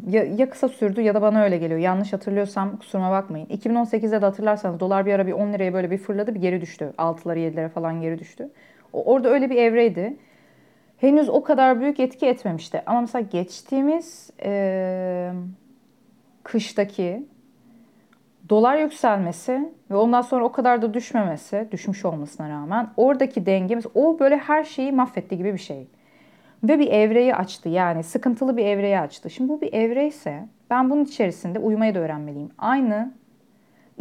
Ya, 0.08 0.24
ya 0.24 0.50
kısa 0.50 0.70
sürdü 0.70 1.02
ya 1.02 1.14
da 1.14 1.22
bana 1.22 1.44
öyle 1.44 1.58
geliyor. 1.58 1.80
Yanlış 1.80 2.14
hatırlıyorsam 2.14 2.78
kusuruma 2.78 3.12
bakmayın. 3.12 3.46
2018'de 3.46 4.22
de 4.22 4.26
hatırlarsanız 4.26 4.80
dolar 4.80 5.06
bir 5.06 5.14
ara 5.14 5.28
bir 5.28 5.32
10 5.32 5.54
liraya 5.54 5.74
böyle 5.74 5.92
bir 5.92 5.98
fırladı 5.98 6.36
bir 6.36 6.42
geri 6.42 6.62
düştü. 6.62 6.94
6'lara 6.98 7.38
7'lere 7.38 7.70
falan 7.70 8.02
geri 8.02 8.20
düştü. 8.20 8.50
Orada 8.94 9.30
öyle 9.30 9.50
bir 9.50 9.56
evreydi. 9.56 10.18
Henüz 10.98 11.30
o 11.30 11.44
kadar 11.44 11.82
büyük 11.82 12.00
etki 12.00 12.26
etmemişti. 12.26 12.84
Ama 12.86 13.02
mesela 13.02 13.28
geçtiğimiz 13.32 14.30
e, 14.44 15.32
kıştaki 16.44 17.26
dolar 18.50 18.78
yükselmesi 18.78 19.70
ve 19.92 19.96
ondan 19.96 20.22
sonra 20.22 20.46
o 20.46 20.52
kadar 20.52 20.82
da 20.82 20.94
düşmemesi, 20.94 21.68
düşmüş 21.72 22.06
olmasına 22.06 22.50
rağmen 22.50 22.90
oradaki 22.98 23.46
dengemiz 23.46 23.86
o 23.96 24.20
böyle 24.20 24.38
her 24.38 24.64
şeyi 24.64 24.92
mahvetti 24.92 25.38
gibi 25.38 25.54
bir 25.54 25.60
şey. 25.60 25.88
Ve 26.64 26.80
bir 26.80 26.88
evreyi 26.88 27.36
açtı 27.36 27.70
yani 27.70 28.04
sıkıntılı 28.04 28.58
bir 28.58 28.66
evreyi 28.66 29.00
açtı. 29.00 29.30
Şimdi 29.30 29.50
bu 29.50 29.62
bir 29.62 29.74
evre 29.74 30.08
ise 30.08 30.48
ben 30.70 30.90
bunun 30.90 31.04
içerisinde 31.04 31.60
uyumayı 31.60 31.96
da 31.96 32.00
öğrenmeliyim. 32.00 32.52
Aynı 32.58 33.12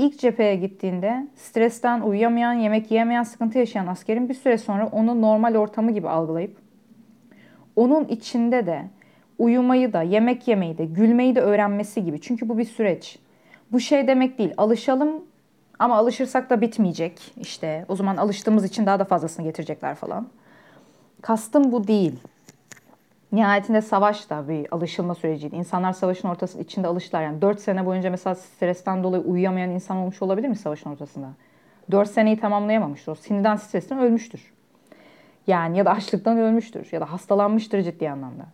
ilk 0.00 0.18
cepheye 0.18 0.56
gittiğinde 0.56 1.26
stresten 1.36 2.00
uyuyamayan, 2.00 2.52
yemek 2.52 2.90
yiyemeyen, 2.90 3.22
sıkıntı 3.22 3.58
yaşayan 3.58 3.86
askerin 3.86 4.28
bir 4.28 4.34
süre 4.34 4.58
sonra 4.58 4.86
onu 4.86 5.20
normal 5.20 5.54
ortamı 5.54 5.92
gibi 5.92 6.08
algılayıp 6.08 6.56
onun 7.76 8.04
içinde 8.04 8.66
de 8.66 8.82
uyumayı 9.38 9.92
da, 9.92 10.02
yemek 10.02 10.48
yemeyi 10.48 10.78
de, 10.78 10.84
gülmeyi 10.84 11.34
de 11.34 11.40
öğrenmesi 11.40 12.04
gibi. 12.04 12.20
Çünkü 12.20 12.48
bu 12.48 12.58
bir 12.58 12.64
süreç. 12.64 13.18
Bu 13.72 13.80
şey 13.80 14.06
demek 14.06 14.38
değil. 14.38 14.54
Alışalım 14.56 15.24
ama 15.78 15.96
alışırsak 15.96 16.50
da 16.50 16.60
bitmeyecek. 16.60 17.32
İşte 17.40 17.84
o 17.88 17.96
zaman 17.96 18.16
alıştığımız 18.16 18.64
için 18.64 18.86
daha 18.86 18.98
da 18.98 19.04
fazlasını 19.04 19.44
getirecekler 19.44 19.94
falan. 19.94 20.28
Kastım 21.22 21.72
bu 21.72 21.86
değil. 21.86 22.20
Nihayetinde 23.32 23.82
savaş 23.82 24.30
da 24.30 24.48
bir 24.48 24.74
alışılma 24.74 25.14
süreciydi. 25.14 25.56
İnsanlar 25.56 25.92
savaşın 25.92 26.28
ortası 26.28 26.60
içinde 26.60 26.86
alıştılar. 26.86 27.22
Yani 27.22 27.42
4 27.42 27.60
sene 27.60 27.86
boyunca 27.86 28.10
mesela 28.10 28.34
stresten 28.34 29.02
dolayı 29.02 29.22
uyuyamayan 29.22 29.70
insan 29.70 29.96
olmuş 29.96 30.22
olabilir 30.22 30.48
mi 30.48 30.56
savaşın 30.56 30.90
ortasında? 30.90 31.28
4 31.90 32.10
seneyi 32.10 32.40
tamamlayamamıştır. 32.40 33.12
O 33.12 33.14
sinirden 33.14 33.56
stresten 33.56 33.98
ölmüştür. 33.98 34.52
Yani 35.46 35.78
ya 35.78 35.84
da 35.84 35.90
açlıktan 35.90 36.38
ölmüştür 36.38 36.88
ya 36.92 37.00
da 37.00 37.12
hastalanmıştır 37.12 37.82
ciddi 37.82 38.10
anlamda. 38.10 38.46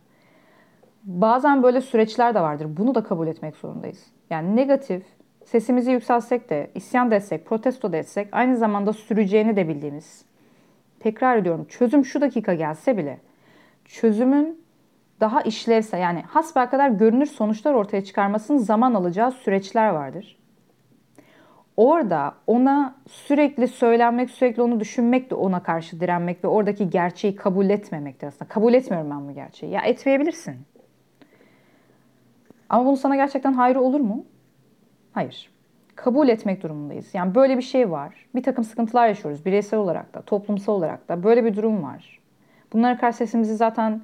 Bazen 1.05 1.63
böyle 1.63 1.81
süreçler 1.81 2.35
de 2.35 2.41
vardır. 2.41 2.67
Bunu 2.77 2.95
da 2.95 3.03
kabul 3.03 3.27
etmek 3.27 3.57
zorundayız. 3.57 4.07
Yani 4.31 4.57
negatif, 4.57 5.03
sesimizi 5.45 5.91
yükseltsek 5.91 6.51
de, 6.51 6.71
isyan 6.75 7.11
da 7.11 7.15
etsek, 7.15 7.47
protesto 7.47 7.93
da 7.93 7.97
etsek 7.97 8.29
aynı 8.33 8.57
zamanda 8.57 8.93
süreceğini 8.93 9.57
de 9.57 9.69
bildiğimiz. 9.69 10.25
Tekrar 11.01 11.37
ediyorum 11.37 11.67
çözüm 11.69 12.05
şu 12.05 12.21
dakika 12.21 12.55
gelse 12.55 12.97
bile 12.97 13.19
çözümün 13.85 14.66
daha 15.21 15.41
işlevsel 15.43 16.01
yani 16.01 16.25
kadar 16.55 16.89
görünür 16.89 17.27
sonuçlar 17.27 17.75
ortaya 17.75 18.05
çıkarmasının 18.05 18.59
zaman 18.59 18.95
alacağı 18.95 19.33
süreçler 19.33 19.89
vardır. 19.89 20.37
Orada 21.77 22.35
ona 22.47 22.95
sürekli 23.09 23.69
söylenmek, 23.69 24.31
sürekli 24.31 24.63
onu 24.63 24.81
düşünmek 24.81 25.31
de 25.31 25.35
ona 25.35 25.63
karşı 25.63 26.01
direnmek 26.01 26.45
ve 26.45 26.49
oradaki 26.49 26.91
gerçeği 26.91 27.37
kabul 27.37 27.71
etmemektir 27.71 28.27
aslında. 28.27 28.49
Kabul 28.49 28.75
etmiyorum 28.75 29.11
ben 29.11 29.29
bu 29.29 29.33
gerçeği. 29.33 29.73
Ya 29.73 29.81
etmeyebilirsin. 29.83 30.57
Ama 32.69 32.87
bunu 32.87 32.97
sana 32.97 33.17
gerçekten 33.17 33.53
hayrı 33.53 33.81
olur 33.81 34.01
mu? 34.01 34.25
Hayır. 35.13 35.51
Kabul 35.95 36.29
etmek 36.29 36.63
durumundayız. 36.63 37.15
Yani 37.15 37.35
böyle 37.35 37.57
bir 37.57 37.63
şey 37.63 37.91
var. 37.91 38.27
Bir 38.35 38.43
takım 38.43 38.65
sıkıntılar 38.65 39.09
yaşıyoruz 39.09 39.47
bireysel 39.47 39.81
olarak 39.81 40.15
da, 40.15 40.23
toplumsal 40.23 40.73
olarak 40.73 41.09
da. 41.09 41.23
Böyle 41.23 41.45
bir 41.45 41.57
durum 41.57 41.83
var. 41.83 42.21
Bunlara 42.73 42.99
karşı 42.99 43.19
sesimizi 43.19 43.57
zaten 43.57 44.03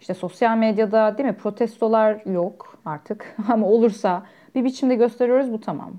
işte 0.00 0.14
sosyal 0.14 0.56
medyada 0.56 1.18
değil 1.18 1.28
mi 1.28 1.36
protestolar 1.36 2.26
yok 2.26 2.78
artık 2.84 3.36
ama 3.52 3.66
olursa 3.66 4.22
bir 4.54 4.64
biçimde 4.64 4.94
gösteriyoruz 4.94 5.52
bu 5.52 5.60
tamam. 5.60 5.92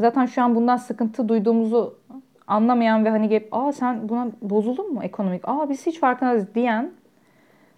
Zaten 0.00 0.26
şu 0.26 0.42
an 0.42 0.54
bundan 0.54 0.76
sıkıntı 0.76 1.28
duyduğumuzu 1.28 1.98
anlamayan 2.46 3.04
ve 3.04 3.10
hani 3.10 3.28
gelip 3.28 3.48
aa 3.52 3.72
sen 3.72 4.08
buna 4.08 4.28
bozuldun 4.42 4.94
mu 4.94 5.02
ekonomik? 5.02 5.48
Aa 5.48 5.70
biz 5.70 5.86
hiç 5.86 6.00
farkındayız 6.00 6.54
diyen 6.54 6.92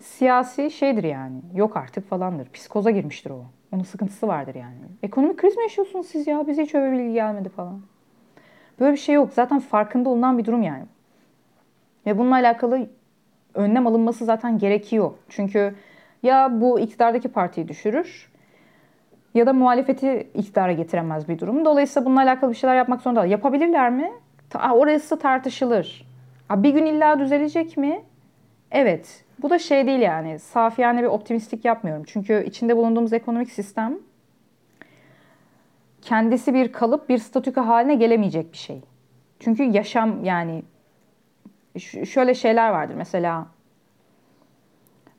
siyasi 0.01 0.71
şeydir 0.71 1.05
yani. 1.05 1.41
Yok 1.55 1.77
artık 1.77 2.09
falandır. 2.09 2.51
Psikoza 2.51 2.91
girmiştir 2.91 3.31
o. 3.31 3.45
Onun 3.73 3.83
sıkıntısı 3.83 4.29
vardır 4.29 4.55
yani. 4.55 4.75
Ekonomik 5.03 5.39
kriz 5.39 5.57
mi 5.57 5.63
yaşıyorsunuz 5.63 6.07
siz 6.07 6.27
ya? 6.27 6.47
Bize 6.47 6.63
hiç 6.63 6.75
öyle 6.75 6.93
bilgi 6.93 7.13
gelmedi 7.13 7.49
falan. 7.49 7.81
Böyle 8.81 8.93
bir 8.93 8.99
şey 8.99 9.15
yok. 9.15 9.33
Zaten 9.33 9.59
farkında 9.59 10.09
olunan 10.09 10.39
bir 10.39 10.45
durum 10.45 10.63
yani. 10.63 10.85
Ve 12.07 12.19
bununla 12.19 12.35
alakalı 12.35 12.89
önlem 13.55 13.87
alınması 13.87 14.25
zaten 14.25 14.59
gerekiyor. 14.59 15.11
Çünkü 15.29 15.75
ya 16.23 16.61
bu 16.61 16.81
iktidardaki 16.81 17.29
partiyi 17.29 17.69
düşürür 17.69 18.33
ya 19.35 19.47
da 19.47 19.53
muhalefeti 19.53 20.29
iktidara 20.35 20.73
getiremez 20.73 21.29
bir 21.29 21.39
durum. 21.39 21.65
Dolayısıyla 21.65 22.07
bununla 22.07 22.21
alakalı 22.21 22.51
bir 22.51 22.57
şeyler 22.57 22.77
yapmak 22.77 23.03
zorunda. 23.03 23.27
Yapabilirler 23.27 23.91
mi? 23.91 24.13
Orası 24.73 25.19
tartışılır. 25.19 26.07
Bir 26.51 26.71
gün 26.71 26.87
illa 26.87 27.19
düzelecek 27.19 27.77
mi? 27.77 28.03
Evet. 28.71 29.25
Bu 29.43 29.51
da 29.51 29.59
şey 29.59 29.87
değil 29.87 30.01
yani. 30.01 30.39
Safiyane 30.39 31.03
bir 31.03 31.09
optimistik 31.09 31.65
yapmıyorum. 31.65 32.05
Çünkü 32.07 32.45
içinde 32.47 32.77
bulunduğumuz 32.77 33.13
ekonomik 33.13 33.51
sistem 33.51 33.99
kendisi 36.03 36.55
bir 36.55 36.73
kalıp, 36.73 37.09
bir 37.09 37.19
statüka 37.19 37.67
haline 37.67 37.95
gelemeyecek 37.95 38.53
bir 38.53 38.59
şey. 38.59 38.81
Çünkü 39.41 39.63
yaşam 39.63 40.25
yani 40.25 40.63
şöyle 41.81 42.35
şeyler 42.35 42.71
vardır. 42.71 42.95
Mesela 42.95 43.47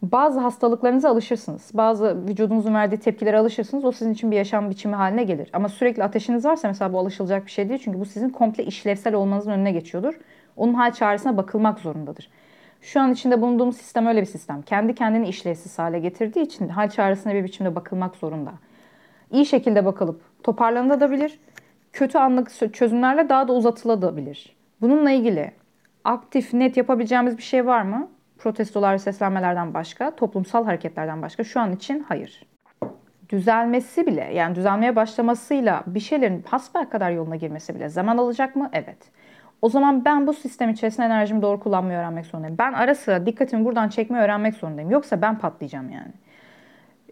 bazı 0.01 0.39
hastalıklarınıza 0.39 1.09
alışırsınız. 1.09 1.71
Bazı 1.73 2.27
vücudunuzun 2.27 2.73
verdiği 2.73 2.97
tepkilere 2.97 3.37
alışırsınız. 3.37 3.85
O 3.85 3.91
sizin 3.91 4.13
için 4.13 4.31
bir 4.31 4.37
yaşam 4.37 4.69
biçimi 4.69 4.95
haline 4.95 5.23
gelir. 5.23 5.49
Ama 5.53 5.69
sürekli 5.69 6.03
ateşiniz 6.03 6.45
varsa 6.45 6.67
mesela 6.67 6.93
bu 6.93 6.99
alışılacak 6.99 7.45
bir 7.45 7.51
şey 7.51 7.69
değil. 7.69 7.81
Çünkü 7.83 7.99
bu 7.99 8.05
sizin 8.05 8.29
komple 8.29 8.65
işlevsel 8.65 9.13
olmanızın 9.13 9.51
önüne 9.51 9.71
geçiyordur. 9.71 10.19
Onun 10.57 10.73
hal 10.73 10.91
çaresine 10.91 11.37
bakılmak 11.37 11.79
zorundadır. 11.79 12.29
Şu 12.81 13.01
an 13.01 13.13
içinde 13.13 13.41
bulunduğumuz 13.41 13.77
sistem 13.77 14.05
öyle 14.05 14.21
bir 14.21 14.25
sistem. 14.25 14.61
Kendi 14.61 14.95
kendini 14.95 15.27
işlevsiz 15.27 15.79
hale 15.79 15.99
getirdiği 15.99 16.41
için 16.41 16.69
hal 16.69 16.89
çaresine 16.89 17.35
bir 17.35 17.43
biçimde 17.43 17.75
bakılmak 17.75 18.15
zorunda. 18.15 18.51
İyi 19.31 19.45
şekilde 19.45 19.85
bakılıp 19.85 20.21
toparlanabilir. 20.43 21.39
Kötü 21.93 22.17
anlık 22.17 22.73
çözümlerle 22.73 23.29
daha 23.29 23.47
da 23.47 23.53
uzatılabilir. 23.53 24.55
Bununla 24.81 25.11
ilgili 25.11 25.51
aktif, 26.05 26.53
net 26.53 26.77
yapabileceğimiz 26.77 27.37
bir 27.37 27.43
şey 27.43 27.65
var 27.65 27.81
mı? 27.81 28.09
Protestolar, 28.37 28.97
seslenmelerden 28.97 29.73
başka, 29.73 30.15
toplumsal 30.15 30.65
hareketlerden 30.65 31.21
başka 31.21 31.43
şu 31.43 31.59
an 31.59 31.71
için 31.71 32.05
hayır. 32.07 32.45
Düzelmesi 33.29 34.07
bile, 34.07 34.33
yani 34.33 34.55
düzelmeye 34.55 34.95
başlamasıyla 34.95 35.83
bir 35.87 35.99
şeylerin 35.99 36.43
hasbel 36.47 36.89
kadar 36.89 37.11
yoluna 37.11 37.35
girmesi 37.35 37.75
bile 37.75 37.89
zaman 37.89 38.17
alacak 38.17 38.55
mı? 38.55 38.69
Evet. 38.73 38.97
O 39.61 39.69
zaman 39.69 40.05
ben 40.05 40.27
bu 40.27 40.33
sistem 40.33 40.69
içerisinde 40.69 41.05
enerjimi 41.05 41.41
doğru 41.41 41.59
kullanmayı 41.59 41.99
öğrenmek 41.99 42.25
zorundayım. 42.25 42.57
Ben 42.57 42.73
ara 42.73 42.95
sıra 42.95 43.25
dikkatimi 43.25 43.65
buradan 43.65 43.89
çekmeyi 43.89 44.23
öğrenmek 44.23 44.55
zorundayım. 44.55 44.91
Yoksa 44.91 45.21
ben 45.21 45.39
patlayacağım 45.39 45.89
yani. 45.89 46.11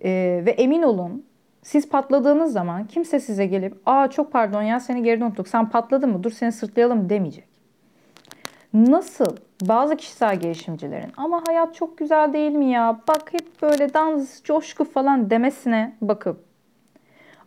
Ee, 0.04 0.44
ve 0.46 0.52
emin 0.52 0.84
olun 0.84 1.26
siz 1.62 1.90
patladığınız 1.90 2.54
zaman 2.54 2.88
kimse 2.88 3.20
size 3.20 3.46
gelip 3.46 3.82
aa 3.86 4.08
çok 4.08 4.32
pardon 4.32 4.62
ya 4.62 4.80
seni 4.80 5.04
geride 5.04 5.26
unuttuk 5.26 5.48
sen 5.48 5.70
patladın 5.70 6.10
mı 6.10 6.24
dur 6.24 6.32
seni 6.32 6.52
sırtlayalım 6.52 7.10
demeyecek. 7.10 7.53
Nasıl 8.74 9.38
bazı 9.62 9.98
kişisel 9.98 10.40
gelişimcilerin 10.40 11.12
ama 11.18 11.44
hayat 11.48 11.76
çok 11.76 11.98
güzel 11.98 12.34
değil 12.34 12.52
mi 12.52 12.72
ya? 12.72 13.00
Bak 13.08 13.34
hep 13.34 13.62
böyle 13.62 13.94
dans, 13.94 14.44
coşku 14.44 14.84
falan 14.84 15.30
demesine 15.30 15.96
bakıp 16.02 16.44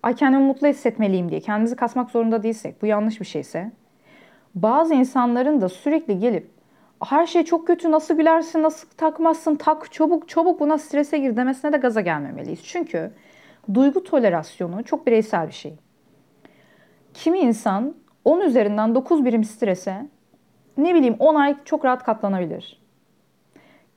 ay 0.02 0.14
kendimi 0.14 0.42
mutlu 0.42 0.66
hissetmeliyim 0.66 1.28
diye 1.28 1.40
kendimizi 1.40 1.76
kasmak 1.76 2.10
zorunda 2.10 2.42
değilsek 2.42 2.82
bu 2.82 2.86
yanlış 2.86 3.20
bir 3.20 3.26
şeyse 3.26 3.72
bazı 4.54 4.94
insanların 4.94 5.60
da 5.60 5.68
sürekli 5.68 6.18
gelip 6.18 6.50
her 7.04 7.26
şey 7.26 7.44
çok 7.44 7.66
kötü 7.66 7.90
nasıl 7.90 8.14
gülersin 8.14 8.62
nasıl 8.62 8.88
takmazsın 8.88 9.54
tak 9.54 9.92
çabuk 9.92 10.28
çabuk 10.28 10.60
buna 10.60 10.78
strese 10.78 11.18
gir 11.18 11.36
demesine 11.36 11.72
de 11.72 11.76
gaza 11.76 12.00
gelmemeliyiz. 12.00 12.64
Çünkü 12.64 13.12
duygu 13.74 14.04
tolerasyonu 14.04 14.84
çok 14.84 15.06
bireysel 15.06 15.48
bir 15.48 15.52
şey. 15.52 15.74
Kimi 17.14 17.38
insan 17.38 17.94
10 18.24 18.40
üzerinden 18.40 18.94
9 18.94 19.24
birim 19.24 19.44
strese 19.44 20.06
ne 20.76 20.94
bileyim 20.94 21.16
10 21.18 21.34
ay 21.34 21.56
çok 21.64 21.84
rahat 21.84 22.04
katlanabilir. 22.04 22.82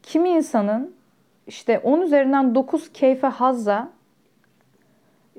Kimi 0.03 0.29
insanın 0.29 0.95
işte 1.47 1.79
10 1.79 2.01
üzerinden 2.01 2.55
9 2.55 2.93
keyfe 2.93 3.27
hazza 3.27 3.89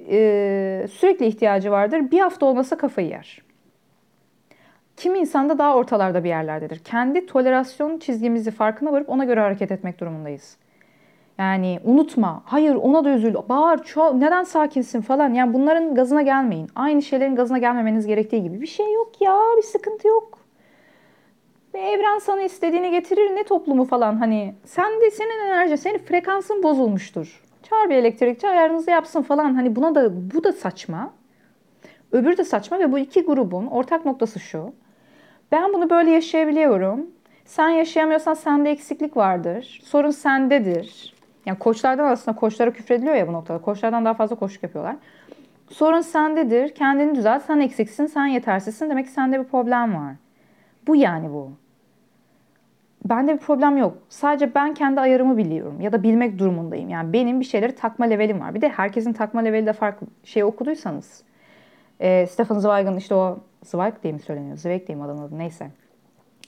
e, 0.08 0.86
sürekli 0.90 1.26
ihtiyacı 1.26 1.70
vardır. 1.70 2.10
Bir 2.10 2.20
hafta 2.20 2.46
olmasa 2.46 2.76
kafayı 2.76 3.08
yer. 3.08 3.42
Kimi 4.96 5.18
insan 5.18 5.48
da 5.48 5.58
daha 5.58 5.76
ortalarda 5.76 6.24
bir 6.24 6.28
yerlerdedir. 6.28 6.78
Kendi 6.78 7.26
tolerasyon 7.26 7.98
çizgimizi 7.98 8.50
farkına 8.50 8.92
varıp 8.92 9.08
ona 9.08 9.24
göre 9.24 9.40
hareket 9.40 9.72
etmek 9.72 10.00
durumundayız. 10.00 10.56
Yani 11.38 11.80
unutma, 11.84 12.42
hayır 12.44 12.74
ona 12.74 13.04
da 13.04 13.10
üzül, 13.10 13.34
bağır, 13.48 13.82
ço 13.82 14.20
neden 14.20 14.44
sakinsin 14.44 15.00
falan. 15.00 15.34
Yani 15.34 15.52
bunların 15.52 15.94
gazına 15.94 16.22
gelmeyin. 16.22 16.68
Aynı 16.74 17.02
şeylerin 17.02 17.36
gazına 17.36 17.58
gelmemeniz 17.58 18.06
gerektiği 18.06 18.42
gibi. 18.42 18.60
Bir 18.60 18.66
şey 18.66 18.92
yok 18.92 19.20
ya, 19.20 19.40
bir 19.56 19.62
sıkıntı 19.62 20.08
yok. 20.08 20.39
Ve 21.74 21.78
evren 21.78 22.18
sana 22.18 22.42
istediğini 22.42 22.90
getirir 22.90 23.36
ne 23.36 23.44
toplumu 23.44 23.84
falan 23.84 24.16
hani. 24.16 24.54
Sen 24.64 25.00
de 25.00 25.10
senin 25.10 25.46
enerji, 25.46 25.78
senin 25.78 25.98
frekansın 25.98 26.62
bozulmuştur. 26.62 27.42
Çağır 27.62 27.90
bir 27.90 27.94
elektrikçi 27.94 28.48
ayarınızı 28.48 28.90
yapsın 28.90 29.22
falan. 29.22 29.54
Hani 29.54 29.76
buna 29.76 29.94
da 29.94 30.30
bu 30.34 30.44
da 30.44 30.52
saçma. 30.52 31.12
Öbürü 32.12 32.36
de 32.36 32.44
saçma 32.44 32.78
ve 32.78 32.92
bu 32.92 32.98
iki 32.98 33.22
grubun 33.22 33.66
ortak 33.66 34.06
noktası 34.06 34.40
şu. 34.40 34.72
Ben 35.52 35.72
bunu 35.72 35.90
böyle 35.90 36.10
yaşayabiliyorum. 36.10 37.06
Sen 37.44 37.68
yaşayamıyorsan 37.68 38.34
sende 38.34 38.70
eksiklik 38.70 39.16
vardır. 39.16 39.80
Sorun 39.84 40.10
sendedir. 40.10 41.14
Yani 41.46 41.58
koçlardan 41.58 42.04
aslında 42.04 42.36
koçlara 42.36 42.72
küfrediliyor 42.72 43.14
ya 43.14 43.28
bu 43.28 43.32
noktada. 43.32 43.58
Koçlardan 43.58 44.04
daha 44.04 44.14
fazla 44.14 44.36
koçluk 44.36 44.62
yapıyorlar. 44.62 44.96
Sorun 45.70 46.00
sendedir. 46.00 46.74
Kendini 46.74 47.14
düzelt. 47.14 47.42
Sen 47.42 47.60
eksiksin, 47.60 48.06
sen 48.06 48.26
yetersizsin. 48.26 48.90
Demek 48.90 49.06
ki 49.06 49.12
sende 49.12 49.38
bir 49.38 49.44
problem 49.44 49.94
var. 49.94 50.14
Bu 50.86 50.96
yani 50.96 51.30
bu. 51.30 51.52
Bende 53.04 53.34
bir 53.34 53.38
problem 53.38 53.76
yok. 53.76 53.98
Sadece 54.08 54.54
ben 54.54 54.74
kendi 54.74 55.00
ayarımı 55.00 55.36
biliyorum 55.36 55.80
ya 55.80 55.92
da 55.92 56.02
bilmek 56.02 56.38
durumundayım. 56.38 56.88
Yani 56.88 57.12
benim 57.12 57.40
bir 57.40 57.44
şeyleri 57.44 57.74
takma 57.74 58.06
levelim 58.06 58.40
var. 58.40 58.54
Bir 58.54 58.60
de 58.60 58.68
herkesin 58.68 59.12
takma 59.12 59.40
leveli 59.40 59.66
de 59.66 59.72
farklı. 59.72 60.06
Şey 60.24 60.44
okuduysanız. 60.44 61.22
E, 62.00 62.26
Stefan 62.26 62.58
Zweig'ın 62.58 62.96
işte 62.96 63.14
o 63.14 63.38
Zweig 63.64 63.94
diye 64.02 64.12
mi 64.12 64.20
söyleniyor? 64.20 64.56
Zweig 64.56 64.86
diye 64.86 64.98
mi 64.98 65.04
adamın 65.04 65.22
adı? 65.22 65.38
Neyse. 65.38 65.70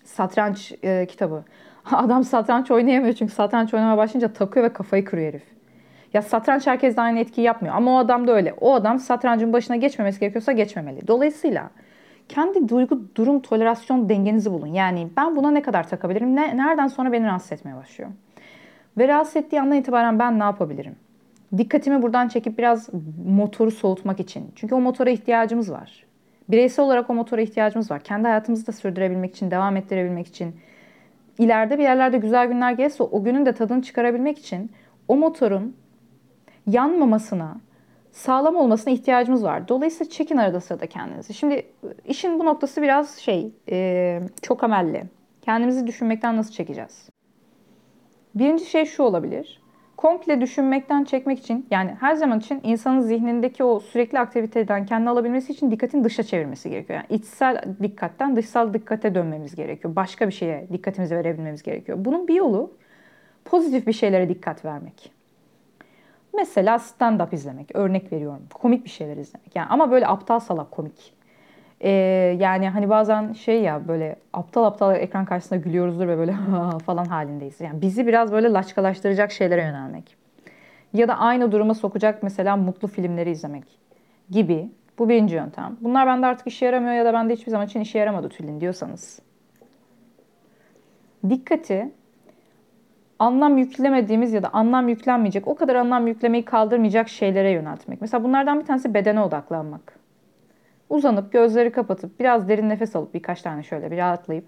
Satranç 0.04 0.72
e, 0.84 1.06
kitabı. 1.06 1.44
Adam 1.92 2.24
satranç 2.24 2.70
oynayamıyor 2.70 3.14
çünkü 3.14 3.32
satranç 3.32 3.74
oynamaya 3.74 3.96
başlayınca 3.96 4.32
takıyor 4.32 4.66
ve 4.66 4.72
kafayı 4.72 5.04
kırıyor 5.04 5.28
herif. 5.28 5.44
Ya 6.14 6.22
satranç 6.22 6.66
herkes 6.66 6.98
aynı 6.98 7.18
etkiyi 7.18 7.44
yapmıyor 7.44 7.74
ama 7.74 7.94
o 7.94 7.98
adam 7.98 8.26
da 8.26 8.32
öyle. 8.32 8.54
O 8.60 8.74
adam 8.74 8.98
satrancın 8.98 9.52
başına 9.52 9.76
geçmemesi 9.76 10.20
gerekiyorsa 10.20 10.52
geçmemeli. 10.52 11.08
Dolayısıyla 11.08 11.70
kendi 12.28 12.68
duygu, 12.68 13.02
durum, 13.14 13.40
tolerasyon 13.40 14.08
dengenizi 14.08 14.52
bulun. 14.52 14.66
Yani 14.66 15.08
ben 15.16 15.36
buna 15.36 15.50
ne 15.50 15.62
kadar 15.62 15.88
takabilirim? 15.88 16.36
Ne, 16.36 16.56
nereden 16.56 16.86
sonra 16.86 17.12
beni 17.12 17.26
rahatsız 17.26 17.52
etmeye 17.52 17.76
başlıyor? 17.76 18.10
Ve 18.98 19.08
rahatsız 19.08 19.36
ettiği 19.36 19.60
andan 19.60 19.76
itibaren 19.76 20.18
ben 20.18 20.38
ne 20.38 20.42
yapabilirim? 20.42 20.96
Dikkatimi 21.58 22.02
buradan 22.02 22.28
çekip 22.28 22.58
biraz 22.58 22.88
motoru 23.26 23.70
soğutmak 23.70 24.20
için. 24.20 24.52
Çünkü 24.56 24.74
o 24.74 24.80
motora 24.80 25.10
ihtiyacımız 25.10 25.72
var. 25.72 26.04
Bireysel 26.48 26.84
olarak 26.84 27.10
o 27.10 27.14
motora 27.14 27.40
ihtiyacımız 27.40 27.90
var. 27.90 28.00
Kendi 28.00 28.28
hayatımızı 28.28 28.66
da 28.66 28.72
sürdürebilmek 28.72 29.34
için, 29.34 29.50
devam 29.50 29.76
ettirebilmek 29.76 30.26
için. 30.26 30.56
ileride 31.38 31.78
bir 31.78 31.82
yerlerde 31.82 32.18
güzel 32.18 32.46
günler 32.46 32.72
gelirse 32.72 33.02
o 33.02 33.24
günün 33.24 33.46
de 33.46 33.52
tadını 33.52 33.82
çıkarabilmek 33.82 34.38
için 34.38 34.70
o 35.08 35.16
motorun 35.16 35.76
yanmamasına, 36.66 37.56
sağlam 38.12 38.56
olmasına 38.56 38.92
ihtiyacımız 38.92 39.44
var. 39.44 39.68
Dolayısıyla 39.68 40.10
çekin 40.10 40.36
arada 40.36 40.60
sırada 40.60 40.86
kendinizi. 40.86 41.34
Şimdi 41.34 41.66
işin 42.04 42.38
bu 42.38 42.44
noktası 42.44 42.82
biraz 42.82 43.16
şey, 43.16 43.52
e, 43.68 44.20
çok 44.42 44.64
amelli. 44.64 45.04
Kendimizi 45.42 45.86
düşünmekten 45.86 46.36
nasıl 46.36 46.52
çekeceğiz? 46.52 47.08
Birinci 48.34 48.64
şey 48.64 48.84
şu 48.84 49.02
olabilir 49.02 49.62
komple 50.02 50.40
düşünmekten 50.40 51.04
çekmek 51.04 51.38
için 51.38 51.66
yani 51.70 51.96
her 52.00 52.14
zaman 52.14 52.38
için 52.38 52.60
insanın 52.62 53.00
zihnindeki 53.00 53.64
o 53.64 53.80
sürekli 53.80 54.18
aktiviteden 54.18 54.86
kendini 54.86 55.10
alabilmesi 55.10 55.52
için 55.52 55.70
dikkatin 55.70 56.04
dışa 56.04 56.22
çevirmesi 56.22 56.70
gerekiyor. 56.70 56.98
Yani 56.98 57.20
içsel 57.20 57.62
dikkatten 57.82 58.36
dışsal 58.36 58.74
dikkate 58.74 59.14
dönmemiz 59.14 59.54
gerekiyor. 59.54 59.96
Başka 59.96 60.26
bir 60.26 60.32
şeye 60.32 60.68
dikkatimizi 60.72 61.16
verebilmemiz 61.16 61.62
gerekiyor. 61.62 61.98
Bunun 62.00 62.28
bir 62.28 62.34
yolu 62.34 62.72
pozitif 63.44 63.86
bir 63.86 63.92
şeylere 63.92 64.28
dikkat 64.28 64.64
vermek. 64.64 65.12
Mesela 66.36 66.76
stand-up 66.76 67.34
izlemek. 67.34 67.76
Örnek 67.76 68.12
veriyorum. 68.12 68.42
Komik 68.54 68.84
bir 68.84 68.90
şeyler 68.90 69.16
izlemek. 69.16 69.56
Yani 69.56 69.66
ama 69.70 69.90
böyle 69.90 70.06
aptal 70.06 70.38
salak 70.38 70.70
komik. 70.70 71.14
Ee, 71.80 71.90
yani 72.40 72.68
hani 72.68 72.90
bazen 72.90 73.32
şey 73.32 73.62
ya 73.62 73.88
böyle 73.88 74.16
aptal 74.32 74.64
aptal 74.64 74.96
ekran 74.96 75.24
karşısında 75.24 75.60
gülüyoruzdur 75.60 76.08
ve 76.08 76.18
böyle 76.18 76.34
falan 76.86 77.04
halindeyiz. 77.04 77.60
Yani 77.60 77.82
bizi 77.82 78.06
biraz 78.06 78.32
böyle 78.32 78.52
laçkalaştıracak 78.52 79.32
şeylere 79.32 79.62
yönelmek. 79.62 80.16
Ya 80.92 81.08
da 81.08 81.18
aynı 81.18 81.52
duruma 81.52 81.74
sokacak 81.74 82.22
mesela 82.22 82.56
mutlu 82.56 82.88
filmleri 82.88 83.30
izlemek 83.30 83.64
gibi. 84.30 84.70
Bu 84.98 85.08
birinci 85.08 85.34
yöntem. 85.34 85.76
Bunlar 85.80 86.06
bende 86.06 86.26
artık 86.26 86.46
işe 86.46 86.66
yaramıyor 86.66 86.94
ya 86.94 87.04
da 87.04 87.12
bende 87.12 87.32
hiçbir 87.32 87.50
zaman 87.50 87.66
için 87.66 87.80
işe 87.80 87.98
yaramadı 87.98 88.28
Tülin 88.28 88.60
diyorsanız. 88.60 89.20
Dikkati 91.28 91.92
anlam 93.22 93.58
yüklemediğimiz 93.58 94.32
ya 94.32 94.42
da 94.42 94.48
anlam 94.52 94.88
yüklenmeyecek, 94.88 95.48
o 95.48 95.54
kadar 95.54 95.74
anlam 95.74 96.06
yüklemeyi 96.06 96.44
kaldırmayacak 96.44 97.08
şeylere 97.08 97.50
yöneltmek. 97.50 98.00
Mesela 98.00 98.24
bunlardan 98.24 98.60
bir 98.60 98.64
tanesi 98.64 98.94
bedene 98.94 99.20
odaklanmak. 99.20 99.98
Uzanıp 100.90 101.32
gözleri 101.32 101.72
kapatıp 101.72 102.20
biraz 102.20 102.48
derin 102.48 102.68
nefes 102.68 102.96
alıp 102.96 103.14
birkaç 103.14 103.42
tane 103.42 103.62
şöyle 103.62 103.90
bir 103.90 103.96
rahatlayıp 103.96 104.44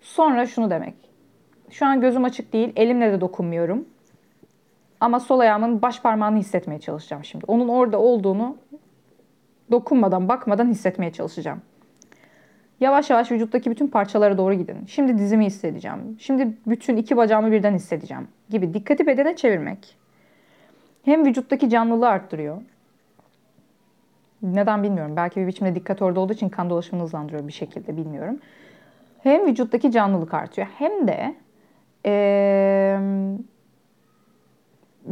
sonra 0.00 0.46
şunu 0.46 0.70
demek. 0.70 0.94
Şu 1.70 1.86
an 1.86 2.00
gözüm 2.00 2.24
açık 2.24 2.52
değil, 2.52 2.72
elimle 2.76 3.12
de 3.12 3.20
dokunmuyorum. 3.20 3.84
Ama 5.00 5.20
sol 5.20 5.38
ayağımın 5.38 5.82
baş 5.82 6.02
parmağını 6.02 6.38
hissetmeye 6.38 6.80
çalışacağım 6.80 7.24
şimdi. 7.24 7.44
Onun 7.48 7.68
orada 7.68 7.98
olduğunu 7.98 8.56
dokunmadan, 9.70 10.28
bakmadan 10.28 10.68
hissetmeye 10.68 11.12
çalışacağım. 11.12 11.62
Yavaş 12.82 13.10
yavaş 13.10 13.32
vücuttaki 13.32 13.70
bütün 13.70 13.88
parçalara 13.88 14.38
doğru 14.38 14.54
gidin. 14.54 14.76
Şimdi 14.86 15.18
dizimi 15.18 15.46
hissedeceğim. 15.46 16.16
Şimdi 16.18 16.48
bütün 16.66 16.96
iki 16.96 17.16
bacağımı 17.16 17.52
birden 17.52 17.74
hissedeceğim 17.74 18.28
gibi 18.50 18.74
dikkati 18.74 19.06
bedene 19.06 19.36
çevirmek 19.36 19.96
hem 21.04 21.26
vücuttaki 21.26 21.70
canlılığı 21.70 22.08
arttırıyor 22.08 22.62
neden 24.42 24.82
bilmiyorum. 24.82 25.16
Belki 25.16 25.40
bir 25.40 25.46
biçimde 25.46 25.74
dikkat 25.74 26.02
orada 26.02 26.20
olduğu 26.20 26.32
için 26.32 26.48
kan 26.48 26.70
dolaşımını 26.70 27.04
hızlandırıyor 27.04 27.46
bir 27.48 27.52
şekilde 27.52 27.96
bilmiyorum. 27.96 28.38
Hem 29.22 29.46
vücuttaki 29.46 29.90
canlılık 29.90 30.34
artıyor 30.34 30.68
hem 30.78 31.08
de 31.08 31.34
ee, 32.06 32.98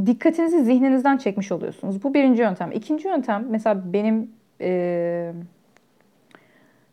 dikkatinizi 0.06 0.64
zihninizden 0.64 1.16
çekmiş 1.16 1.52
oluyorsunuz. 1.52 2.04
Bu 2.04 2.14
birinci 2.14 2.42
yöntem. 2.42 2.72
İkinci 2.72 3.08
yöntem 3.08 3.46
mesela 3.50 3.92
benim 3.92 4.30
ee, 4.60 5.32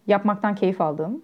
yapmaktan 0.07 0.55
keyif 0.55 0.81
aldığım. 0.81 1.21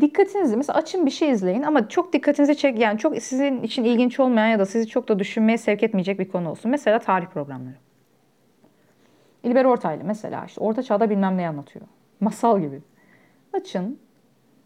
Dikkatinizi 0.00 0.56
mesela 0.56 0.78
açın 0.78 1.06
bir 1.06 1.10
şey 1.10 1.30
izleyin 1.30 1.62
ama 1.62 1.88
çok 1.88 2.12
dikkatinizi 2.12 2.56
çek 2.56 2.78
yani 2.78 2.98
çok 2.98 3.16
sizin 3.16 3.62
için 3.62 3.84
ilginç 3.84 4.20
olmayan 4.20 4.46
ya 4.46 4.58
da 4.58 4.66
sizi 4.66 4.86
çok 4.86 5.08
da 5.08 5.18
düşünmeye 5.18 5.58
sevk 5.58 5.82
etmeyecek 5.82 6.18
bir 6.18 6.28
konu 6.28 6.50
olsun. 6.50 6.70
Mesela 6.70 6.98
tarih 6.98 7.26
programları. 7.26 7.74
İlber 9.42 9.64
Ortaylı 9.64 10.04
mesela 10.04 10.44
işte 10.46 10.60
Orta 10.60 10.82
Çağ'da 10.82 11.10
bilmem 11.10 11.36
ne 11.36 11.48
anlatıyor. 11.48 11.84
Masal 12.20 12.60
gibi. 12.60 12.82
Açın. 13.52 13.98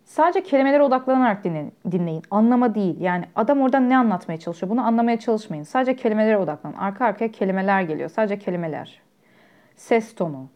Sadece 0.05 0.43
kelimelere 0.43 0.83
odaklanarak 0.83 1.45
dinleyin, 1.45 1.73
dinleyin. 1.91 2.23
Anlama 2.31 2.75
değil. 2.75 3.01
Yani 3.01 3.25
adam 3.37 3.61
orada 3.61 3.81
ne 3.81 3.97
anlatmaya 3.97 4.39
çalışıyor? 4.39 4.71
Bunu 4.71 4.87
anlamaya 4.87 5.19
çalışmayın. 5.19 5.63
Sadece 5.63 5.97
kelimelere 5.97 6.39
odaklanın. 6.39 6.77
Arka 6.77 7.05
arkaya 7.05 7.33
kelimeler 7.33 7.83
geliyor. 7.83 8.09
Sadece 8.09 8.39
kelimeler. 8.39 9.01
Ses 9.77 10.15
tonu. 10.15 10.49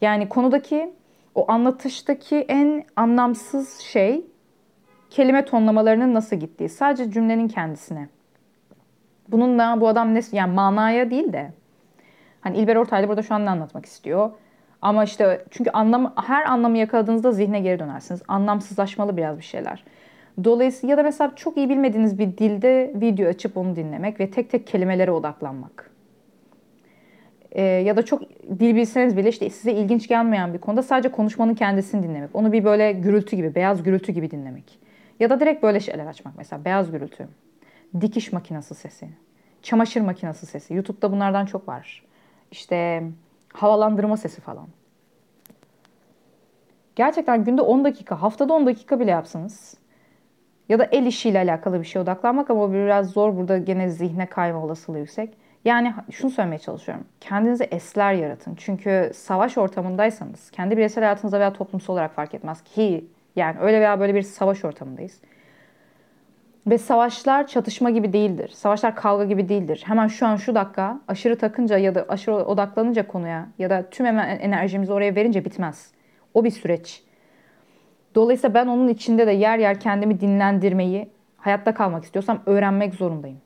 Yani 0.00 0.28
konudaki 0.28 0.92
o 1.34 1.52
anlatıştaki 1.52 2.36
en 2.36 2.84
anlamsız 2.96 3.78
şey 3.78 4.24
kelime 5.10 5.44
tonlamalarının 5.44 6.14
nasıl 6.14 6.36
gittiği. 6.36 6.68
Sadece 6.68 7.10
cümlenin 7.10 7.48
kendisine. 7.48 8.08
Bununla 9.28 9.80
bu 9.80 9.88
adam 9.88 10.14
ne 10.14 10.20
yani 10.32 10.54
manaya 10.54 11.10
değil 11.10 11.32
de 11.32 11.52
Hani 12.42 12.56
İlber 12.56 12.76
Ortaylı 12.76 13.08
burada 13.08 13.22
şu 13.22 13.34
an 13.34 13.46
ne 13.46 13.50
anlatmak 13.50 13.86
istiyor? 13.86 14.30
Ama 14.82 15.04
işte 15.04 15.44
çünkü 15.50 15.70
anlam 15.70 16.12
her 16.16 16.44
anlamı 16.44 16.78
yakaladığınızda 16.78 17.32
zihne 17.32 17.60
geri 17.60 17.78
dönersiniz. 17.78 18.22
Anlamsızlaşmalı 18.28 19.16
biraz 19.16 19.38
bir 19.38 19.44
şeyler. 19.44 19.84
Dolayısıyla 20.44 20.90
ya 20.90 20.98
da 20.98 21.02
mesela 21.02 21.32
çok 21.36 21.56
iyi 21.56 21.68
bilmediğiniz 21.68 22.18
bir 22.18 22.38
dilde 22.38 22.92
video 22.94 23.28
açıp 23.28 23.56
onu 23.56 23.76
dinlemek 23.76 24.20
ve 24.20 24.30
tek 24.30 24.50
tek 24.50 24.66
kelimelere 24.66 25.10
odaklanmak. 25.10 25.91
Ee, 27.54 27.62
ya 27.62 27.96
da 27.96 28.04
çok 28.04 28.22
dil 28.58 28.76
bilseniz 28.76 29.16
bile 29.16 29.28
işte 29.28 29.50
size 29.50 29.72
ilginç 29.72 30.08
gelmeyen 30.08 30.54
bir 30.54 30.58
konuda 30.58 30.82
sadece 30.82 31.10
konuşmanın 31.10 31.54
kendisini 31.54 32.02
dinlemek. 32.02 32.30
Onu 32.34 32.52
bir 32.52 32.64
böyle 32.64 32.92
gürültü 32.92 33.36
gibi, 33.36 33.54
beyaz 33.54 33.82
gürültü 33.82 34.12
gibi 34.12 34.30
dinlemek. 34.30 34.78
Ya 35.20 35.30
da 35.30 35.40
direkt 35.40 35.62
böyle 35.62 35.80
şeyler 35.80 36.06
açmak 36.06 36.34
mesela 36.36 36.64
beyaz 36.64 36.90
gürültü, 36.90 37.28
dikiş 38.00 38.32
makinesi 38.32 38.74
sesi, 38.74 39.08
çamaşır 39.62 40.00
makinesi 40.00 40.46
sesi. 40.46 40.74
YouTube'da 40.74 41.12
bunlardan 41.12 41.46
çok 41.46 41.68
var. 41.68 42.02
İşte 42.50 43.02
havalandırma 43.52 44.16
sesi 44.16 44.40
falan. 44.40 44.68
Gerçekten 46.96 47.44
günde 47.44 47.62
10 47.62 47.84
dakika, 47.84 48.22
haftada 48.22 48.52
10 48.52 48.66
dakika 48.66 49.00
bile 49.00 49.10
yapsanız 49.10 49.74
ya 50.68 50.78
da 50.78 50.84
el 50.84 51.06
işiyle 51.06 51.38
alakalı 51.38 51.80
bir 51.80 51.84
şeye 51.84 52.00
odaklanmak 52.00 52.50
ama 52.50 52.72
biraz 52.72 53.10
zor. 53.10 53.36
Burada 53.36 53.58
gene 53.58 53.88
zihne 53.88 54.26
kayma 54.26 54.64
olasılığı 54.64 54.98
yüksek. 54.98 55.41
Yani 55.64 55.94
şunu 56.10 56.30
söylemeye 56.30 56.58
çalışıyorum. 56.58 57.04
Kendinize 57.20 57.64
esler 57.64 58.12
yaratın. 58.12 58.54
Çünkü 58.54 59.10
savaş 59.14 59.58
ortamındaysanız, 59.58 60.50
kendi 60.50 60.76
bireysel 60.76 61.04
hayatınızda 61.04 61.40
veya 61.40 61.52
toplumsal 61.52 61.92
olarak 61.92 62.14
fark 62.14 62.34
etmez 62.34 62.62
ki 62.62 63.04
yani 63.36 63.56
öyle 63.60 63.80
veya 63.80 64.00
böyle 64.00 64.14
bir 64.14 64.22
savaş 64.22 64.64
ortamındayız. 64.64 65.20
Ve 66.66 66.78
savaşlar 66.78 67.46
çatışma 67.46 67.90
gibi 67.90 68.12
değildir. 68.12 68.48
Savaşlar 68.48 68.96
kavga 68.96 69.24
gibi 69.24 69.48
değildir. 69.48 69.82
Hemen 69.86 70.08
şu 70.08 70.26
an 70.26 70.36
şu 70.36 70.54
dakika 70.54 71.00
aşırı 71.08 71.38
takınca 71.38 71.78
ya 71.78 71.94
da 71.94 72.04
aşırı 72.08 72.34
odaklanınca 72.34 73.06
konuya 73.06 73.48
ya 73.58 73.70
da 73.70 73.90
tüm 73.90 74.06
hemen 74.06 74.38
enerjimizi 74.38 74.92
oraya 74.92 75.14
verince 75.14 75.44
bitmez. 75.44 75.92
O 76.34 76.44
bir 76.44 76.50
süreç. 76.50 77.02
Dolayısıyla 78.14 78.54
ben 78.54 78.66
onun 78.66 78.88
içinde 78.88 79.26
de 79.26 79.32
yer 79.32 79.58
yer 79.58 79.80
kendimi 79.80 80.20
dinlendirmeyi, 80.20 81.10
hayatta 81.36 81.74
kalmak 81.74 82.04
istiyorsam 82.04 82.42
öğrenmek 82.46 82.94
zorundayım. 82.94 83.40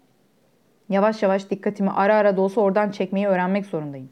Yavaş 0.89 1.23
yavaş 1.23 1.51
dikkatimi 1.51 1.91
ara 1.91 2.15
ara 2.15 2.37
da 2.37 2.41
olsa 2.41 2.61
oradan 2.61 2.91
çekmeyi 2.91 3.27
öğrenmek 3.27 3.67
zorundayım. 3.67 4.09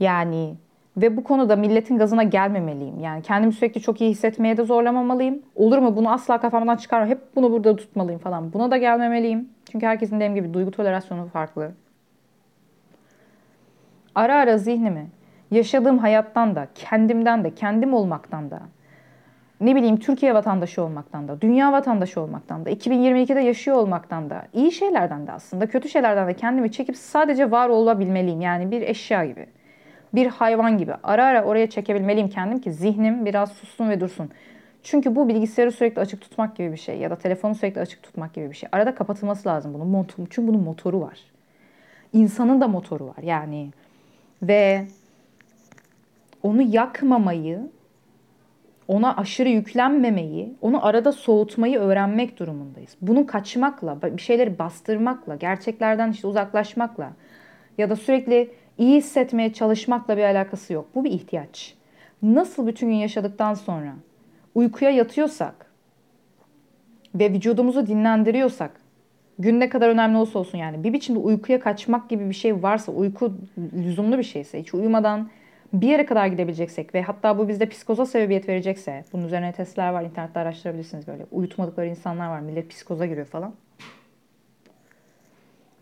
Yani 0.00 0.54
ve 0.96 1.16
bu 1.16 1.24
konuda 1.24 1.56
milletin 1.56 1.98
gazına 1.98 2.22
gelmemeliyim. 2.22 3.00
Yani 3.00 3.22
kendimi 3.22 3.52
sürekli 3.52 3.80
çok 3.80 4.00
iyi 4.00 4.10
hissetmeye 4.10 4.56
de 4.56 4.64
zorlamamalıyım. 4.64 5.42
Olur 5.54 5.78
mu 5.78 5.96
bunu 5.96 6.12
asla 6.12 6.40
kafamdan 6.40 6.76
çıkarma. 6.76 7.06
Hep 7.06 7.36
bunu 7.36 7.52
burada 7.52 7.76
tutmalıyım 7.76 8.20
falan. 8.20 8.52
Buna 8.52 8.70
da 8.70 8.76
gelmemeliyim. 8.76 9.48
Çünkü 9.72 9.86
herkesin 9.86 10.16
dediğim 10.16 10.34
gibi 10.34 10.54
duygu 10.54 10.70
tolerasyonu 10.70 11.26
farklı. 11.26 11.72
Ara 14.14 14.34
ara 14.34 14.58
zihnimi 14.58 15.06
yaşadığım 15.50 15.98
hayattan 15.98 16.56
da, 16.56 16.68
kendimden 16.74 17.44
de, 17.44 17.54
kendim 17.54 17.94
olmaktan 17.94 18.50
da, 18.50 18.60
ne 19.60 19.76
bileyim 19.76 19.96
Türkiye 19.96 20.34
vatandaşı 20.34 20.82
olmaktan 20.82 21.28
da, 21.28 21.40
dünya 21.40 21.72
vatandaşı 21.72 22.20
olmaktan 22.20 22.64
da, 22.64 22.70
2022'de 22.70 23.40
yaşıyor 23.40 23.76
olmaktan 23.76 24.30
da, 24.30 24.42
iyi 24.52 24.72
şeylerden 24.72 25.26
de 25.26 25.32
aslında, 25.32 25.66
kötü 25.66 25.88
şeylerden 25.88 26.28
de 26.28 26.34
kendimi 26.34 26.72
çekip 26.72 26.96
sadece 26.96 27.50
var 27.50 27.68
olabilmeliyim. 27.68 28.40
Yani 28.40 28.70
bir 28.70 28.82
eşya 28.82 29.24
gibi 29.24 29.46
bir 30.14 30.26
hayvan 30.26 30.78
gibi 30.78 30.92
ara 31.02 31.26
ara 31.26 31.44
oraya 31.44 31.70
çekebilmeliyim 31.70 32.28
kendim 32.28 32.60
ki 32.60 32.72
zihnim 32.72 33.26
biraz 33.26 33.52
sussun 33.52 33.88
ve 33.88 34.00
dursun. 34.00 34.30
Çünkü 34.82 35.16
bu 35.16 35.28
bilgisayarı 35.28 35.72
sürekli 35.72 36.00
açık 36.00 36.20
tutmak 36.20 36.56
gibi 36.56 36.72
bir 36.72 36.76
şey 36.76 36.98
ya 36.98 37.10
da 37.10 37.16
telefonu 37.16 37.54
sürekli 37.54 37.80
açık 37.80 38.02
tutmak 38.02 38.34
gibi 38.34 38.50
bir 38.50 38.56
şey. 38.56 38.68
Arada 38.72 38.94
kapatılması 38.94 39.48
lazım 39.48 39.74
bunun 39.74 39.88
motoru. 39.88 40.26
Çünkü 40.30 40.48
bunun 40.48 40.60
motoru 40.60 41.00
var. 41.00 41.18
İnsanın 42.12 42.60
da 42.60 42.68
motoru 42.68 43.06
var 43.06 43.22
yani. 43.22 43.70
Ve 44.42 44.86
onu 46.42 46.62
yakmamayı, 46.62 47.60
ona 48.88 49.16
aşırı 49.16 49.48
yüklenmemeyi, 49.48 50.54
onu 50.60 50.86
arada 50.86 51.12
soğutmayı 51.12 51.78
öğrenmek 51.78 52.38
durumundayız. 52.38 52.96
Bunu 53.02 53.26
kaçmakla, 53.26 54.02
bir 54.02 54.22
şeyleri 54.22 54.58
bastırmakla, 54.58 55.36
gerçeklerden 55.36 56.10
işte 56.10 56.26
uzaklaşmakla 56.26 57.12
ya 57.78 57.90
da 57.90 57.96
sürekli 57.96 58.50
iyi 58.78 58.96
hissetmeye 58.96 59.52
çalışmakla 59.52 60.16
bir 60.16 60.22
alakası 60.22 60.72
yok. 60.72 60.88
Bu 60.94 61.04
bir 61.04 61.10
ihtiyaç. 61.10 61.74
Nasıl 62.22 62.66
bütün 62.66 62.88
gün 62.88 62.94
yaşadıktan 62.94 63.54
sonra 63.54 63.92
uykuya 64.54 64.90
yatıyorsak 64.90 65.66
ve 67.14 67.32
vücudumuzu 67.32 67.86
dinlendiriyorsak 67.86 68.70
gün 69.38 69.60
ne 69.60 69.68
kadar 69.68 69.88
önemli 69.88 70.16
olsa 70.16 70.38
olsun 70.38 70.58
yani 70.58 70.84
bir 70.84 70.92
biçimde 70.92 71.18
uykuya 71.18 71.60
kaçmak 71.60 72.08
gibi 72.08 72.28
bir 72.28 72.34
şey 72.34 72.62
varsa 72.62 72.92
uyku 72.92 73.34
lüzumlu 73.74 74.18
bir 74.18 74.22
şeyse 74.22 74.60
hiç 74.60 74.74
uyumadan 74.74 75.28
bir 75.72 75.88
yere 75.88 76.06
kadar 76.06 76.26
gidebileceksek 76.26 76.94
ve 76.94 77.02
hatta 77.02 77.38
bu 77.38 77.48
bizde 77.48 77.68
psikoza 77.68 78.06
sebebiyet 78.06 78.48
verecekse 78.48 79.04
bunun 79.12 79.26
üzerine 79.26 79.52
testler 79.52 79.92
var 79.92 80.02
internette 80.02 80.40
araştırabilirsiniz 80.40 81.06
böyle 81.06 81.26
uyutmadıkları 81.32 81.86
insanlar 81.86 82.28
var 82.28 82.40
millet 82.40 82.70
psikoza 82.70 83.06
giriyor 83.06 83.26
falan. 83.26 83.54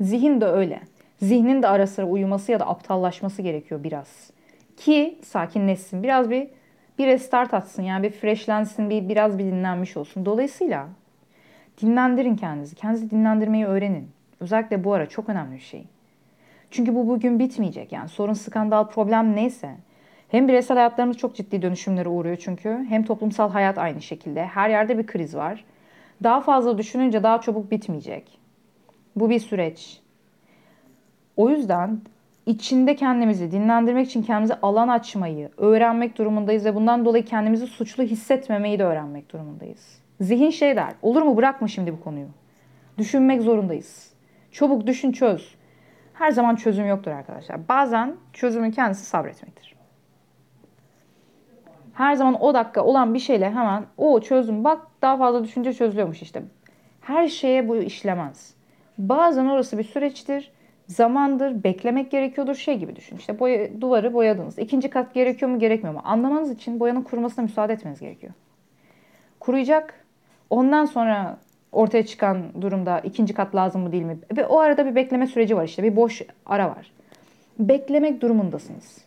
Zihin 0.00 0.40
de 0.40 0.46
öyle. 0.46 0.80
Zihnin 1.22 1.62
de 1.62 1.68
ara 1.68 1.86
sıra 1.86 2.06
uyuması 2.06 2.52
ya 2.52 2.60
da 2.60 2.66
aptallaşması 2.66 3.42
gerekiyor 3.42 3.84
biraz. 3.84 4.30
Ki 4.76 5.18
sakinleşsin. 5.22 6.02
Biraz 6.02 6.30
bir 6.30 6.48
bir 6.98 7.06
restart 7.06 7.54
atsın 7.54 7.82
yani 7.82 8.02
bir 8.02 8.10
freshlensin, 8.10 8.90
bir 8.90 9.08
biraz 9.08 9.38
bir 9.38 9.44
dinlenmiş 9.44 9.96
olsun. 9.96 10.26
Dolayısıyla 10.26 10.88
dinlendirin 11.82 12.36
kendinizi. 12.36 12.74
Kendinizi 12.74 13.10
dinlendirmeyi 13.10 13.66
öğrenin. 13.66 14.10
Özellikle 14.40 14.84
bu 14.84 14.92
ara 14.92 15.08
çok 15.08 15.28
önemli 15.28 15.54
bir 15.54 15.60
şey. 15.60 15.84
Çünkü 16.74 16.94
bu 16.94 17.08
bugün 17.08 17.38
bitmeyecek. 17.38 17.92
Yani 17.92 18.08
sorun, 18.08 18.32
skandal, 18.32 18.88
problem 18.88 19.36
neyse. 19.36 19.76
Hem 20.28 20.48
bireysel 20.48 20.76
hayatlarımız 20.76 21.16
çok 21.16 21.36
ciddi 21.36 21.62
dönüşümlere 21.62 22.08
uğruyor 22.08 22.36
çünkü. 22.36 22.86
Hem 22.88 23.04
toplumsal 23.04 23.50
hayat 23.50 23.78
aynı 23.78 24.02
şekilde. 24.02 24.46
Her 24.46 24.70
yerde 24.70 24.98
bir 24.98 25.06
kriz 25.06 25.34
var. 25.34 25.64
Daha 26.22 26.40
fazla 26.40 26.78
düşününce 26.78 27.22
daha 27.22 27.40
çabuk 27.40 27.70
bitmeyecek. 27.70 28.38
Bu 29.16 29.30
bir 29.30 29.40
süreç. 29.40 30.00
O 31.36 31.50
yüzden 31.50 32.00
içinde 32.46 32.96
kendimizi 32.96 33.52
dinlendirmek 33.52 34.06
için 34.06 34.22
kendimize 34.22 34.54
alan 34.62 34.88
açmayı 34.88 35.50
öğrenmek 35.56 36.18
durumundayız 36.18 36.64
ve 36.64 36.74
bundan 36.74 37.04
dolayı 37.04 37.24
kendimizi 37.24 37.66
suçlu 37.66 38.02
hissetmemeyi 38.02 38.78
de 38.78 38.84
öğrenmek 38.84 39.32
durumundayız. 39.32 39.98
Zihin 40.20 40.50
şey 40.50 40.76
der, 40.76 40.92
olur 41.02 41.22
mu 41.22 41.36
bırakma 41.36 41.68
şimdi 41.68 41.92
bu 41.92 42.00
konuyu. 42.00 42.28
Düşünmek 42.98 43.42
zorundayız. 43.42 44.12
Çabuk 44.52 44.86
düşün 44.86 45.12
çöz. 45.12 45.54
Her 46.14 46.30
zaman 46.30 46.56
çözüm 46.56 46.86
yoktur 46.86 47.10
arkadaşlar. 47.10 47.68
Bazen 47.68 48.16
çözümün 48.32 48.70
kendisi 48.70 49.06
sabretmektir. 49.06 49.74
Her 51.94 52.14
zaman 52.14 52.42
o 52.42 52.54
dakika 52.54 52.84
olan 52.84 53.14
bir 53.14 53.18
şeyle 53.18 53.50
hemen 53.50 53.84
o 53.96 54.20
çözüm 54.20 54.64
bak 54.64 54.86
daha 55.02 55.16
fazla 55.16 55.44
düşünce 55.44 55.72
çözülüyormuş 55.72 56.22
işte. 56.22 56.42
Her 57.00 57.28
şeye 57.28 57.68
bu 57.68 57.76
işlemez. 57.76 58.54
Bazen 58.98 59.46
orası 59.46 59.78
bir 59.78 59.84
süreçtir 59.84 60.52
zamandır, 60.86 61.64
beklemek 61.64 62.10
gerekiyordur 62.10 62.54
şey 62.54 62.78
gibi 62.78 62.96
düşün. 62.96 63.16
İşte 63.16 63.38
boya, 63.38 63.80
duvarı 63.80 64.14
boyadınız. 64.14 64.58
İkinci 64.58 64.90
kat 64.90 65.14
gerekiyor 65.14 65.50
mu 65.50 65.58
gerekmiyor 65.58 65.94
mu? 65.94 66.00
Anlamanız 66.04 66.50
için 66.50 66.80
boyanın 66.80 67.02
kurumasına 67.02 67.42
müsaade 67.42 67.72
etmeniz 67.72 68.00
gerekiyor. 68.00 68.32
Kuruyacak. 69.40 70.04
Ondan 70.50 70.84
sonra 70.84 71.38
ortaya 71.74 72.06
çıkan 72.06 72.42
durumda 72.60 73.00
ikinci 73.00 73.34
kat 73.34 73.54
lazım 73.54 73.82
mı 73.82 73.92
değil 73.92 74.02
mi? 74.02 74.18
Ve 74.36 74.46
o 74.46 74.58
arada 74.58 74.86
bir 74.86 74.94
bekleme 74.94 75.26
süreci 75.26 75.56
var 75.56 75.64
işte. 75.64 75.82
Bir 75.82 75.96
boş 75.96 76.22
ara 76.46 76.68
var. 76.68 76.92
Beklemek 77.58 78.20
durumundasınız. 78.20 79.04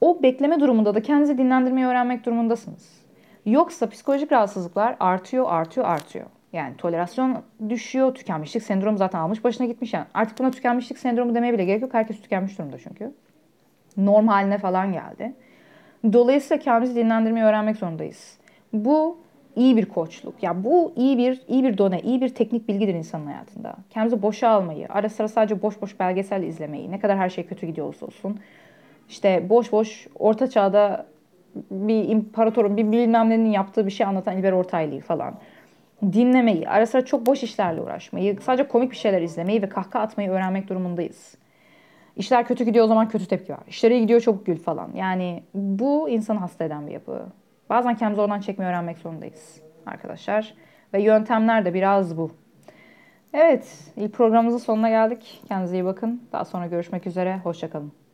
O 0.00 0.22
bekleme 0.22 0.60
durumunda 0.60 0.94
da 0.94 1.02
kendinizi 1.02 1.38
dinlendirmeyi 1.38 1.86
öğrenmek 1.86 2.26
durumundasınız. 2.26 3.02
Yoksa 3.46 3.88
psikolojik 3.88 4.32
rahatsızlıklar 4.32 4.96
artıyor, 5.00 5.46
artıyor, 5.48 5.86
artıyor. 5.86 6.26
Yani 6.52 6.76
tolerasyon 6.76 7.42
düşüyor, 7.68 8.14
tükenmişlik 8.14 8.62
sendromu 8.62 8.98
zaten 8.98 9.18
almış 9.18 9.44
başına 9.44 9.66
gitmiş 9.66 9.94
yani. 9.94 10.06
Artık 10.14 10.38
buna 10.38 10.50
tükenmişlik 10.50 10.98
sendromu 10.98 11.34
demeye 11.34 11.52
bile 11.52 11.64
gerek 11.64 11.82
yok. 11.82 11.94
Herkes 11.94 12.20
tükenmiş 12.20 12.58
durumda 12.58 12.78
çünkü. 12.78 13.12
Norm 13.96 14.28
haline 14.28 14.58
falan 14.58 14.92
geldi. 14.92 15.34
Dolayısıyla 16.12 16.62
kendimizi 16.62 16.94
dinlendirmeyi 16.94 17.46
öğrenmek 17.46 17.76
zorundayız. 17.76 18.38
Bu 18.72 19.18
iyi 19.56 19.76
bir 19.76 19.84
koçluk. 19.86 20.42
Ya 20.42 20.64
bu 20.64 20.92
iyi 20.96 21.18
bir 21.18 21.42
iyi 21.48 21.64
bir 21.64 21.78
done, 21.78 22.00
iyi 22.00 22.20
bir 22.20 22.28
teknik 22.28 22.68
bilgidir 22.68 22.94
insanın 22.94 23.26
hayatında. 23.26 23.74
Kendimizi 23.90 24.22
boşa 24.22 24.48
almayı, 24.48 24.86
ara 24.88 25.08
sıra 25.08 25.28
sadece 25.28 25.62
boş 25.62 25.82
boş 25.82 26.00
belgesel 26.00 26.42
izlemeyi, 26.42 26.90
ne 26.90 27.00
kadar 27.00 27.18
her 27.18 27.30
şey 27.30 27.46
kötü 27.46 27.66
gidiyor 27.66 27.86
olsa 27.86 28.06
olsun. 28.06 28.40
İşte 29.08 29.48
boş 29.48 29.72
boş 29.72 30.06
orta 30.18 30.50
çağda 30.50 31.06
bir 31.70 32.08
imparatorun, 32.08 32.76
bir 32.76 32.92
bilmem 32.92 33.30
nenin 33.30 33.50
yaptığı 33.50 33.86
bir 33.86 33.90
şey 33.90 34.06
anlatan 34.06 34.38
İlber 34.38 34.52
Ortaylı'yı 34.52 35.00
falan 35.00 35.34
dinlemeyi, 36.12 36.68
ara 36.68 36.86
sıra 36.86 37.04
çok 37.04 37.26
boş 37.26 37.42
işlerle 37.42 37.80
uğraşmayı, 37.80 38.40
sadece 38.40 38.68
komik 38.68 38.90
bir 38.90 38.96
şeyler 38.96 39.22
izlemeyi 39.22 39.62
ve 39.62 39.68
kahkaha 39.68 40.02
atmayı 40.02 40.30
öğrenmek 40.30 40.68
durumundayız. 40.68 41.34
İşler 42.16 42.46
kötü 42.46 42.64
gidiyor 42.64 42.84
o 42.84 42.88
zaman 42.88 43.08
kötü 43.08 43.26
tepki 43.26 43.52
var. 43.52 43.60
İşler 43.68 43.90
iyi 43.90 44.00
gidiyor 44.00 44.20
çok 44.20 44.46
gül 44.46 44.56
falan. 44.56 44.90
Yani 44.94 45.42
bu 45.54 46.08
insanı 46.08 46.38
hasta 46.38 46.64
eden 46.64 46.86
bir 46.86 46.92
yapı. 46.92 47.26
Bazen 47.72 47.96
kendimizi 47.96 48.20
oradan 48.20 48.40
çekmeyi 48.40 48.68
öğrenmek 48.68 48.98
zorundayız 48.98 49.60
arkadaşlar. 49.86 50.54
Ve 50.94 51.02
yöntemler 51.02 51.64
de 51.64 51.74
biraz 51.74 52.16
bu. 52.16 52.30
Evet, 53.32 53.92
ilk 53.96 54.14
programımızın 54.14 54.58
sonuna 54.58 54.88
geldik. 54.88 55.42
Kendinize 55.48 55.76
iyi 55.76 55.84
bakın. 55.84 56.22
Daha 56.32 56.44
sonra 56.44 56.66
görüşmek 56.66 57.06
üzere. 57.06 57.40
Hoşçakalın. 57.44 58.02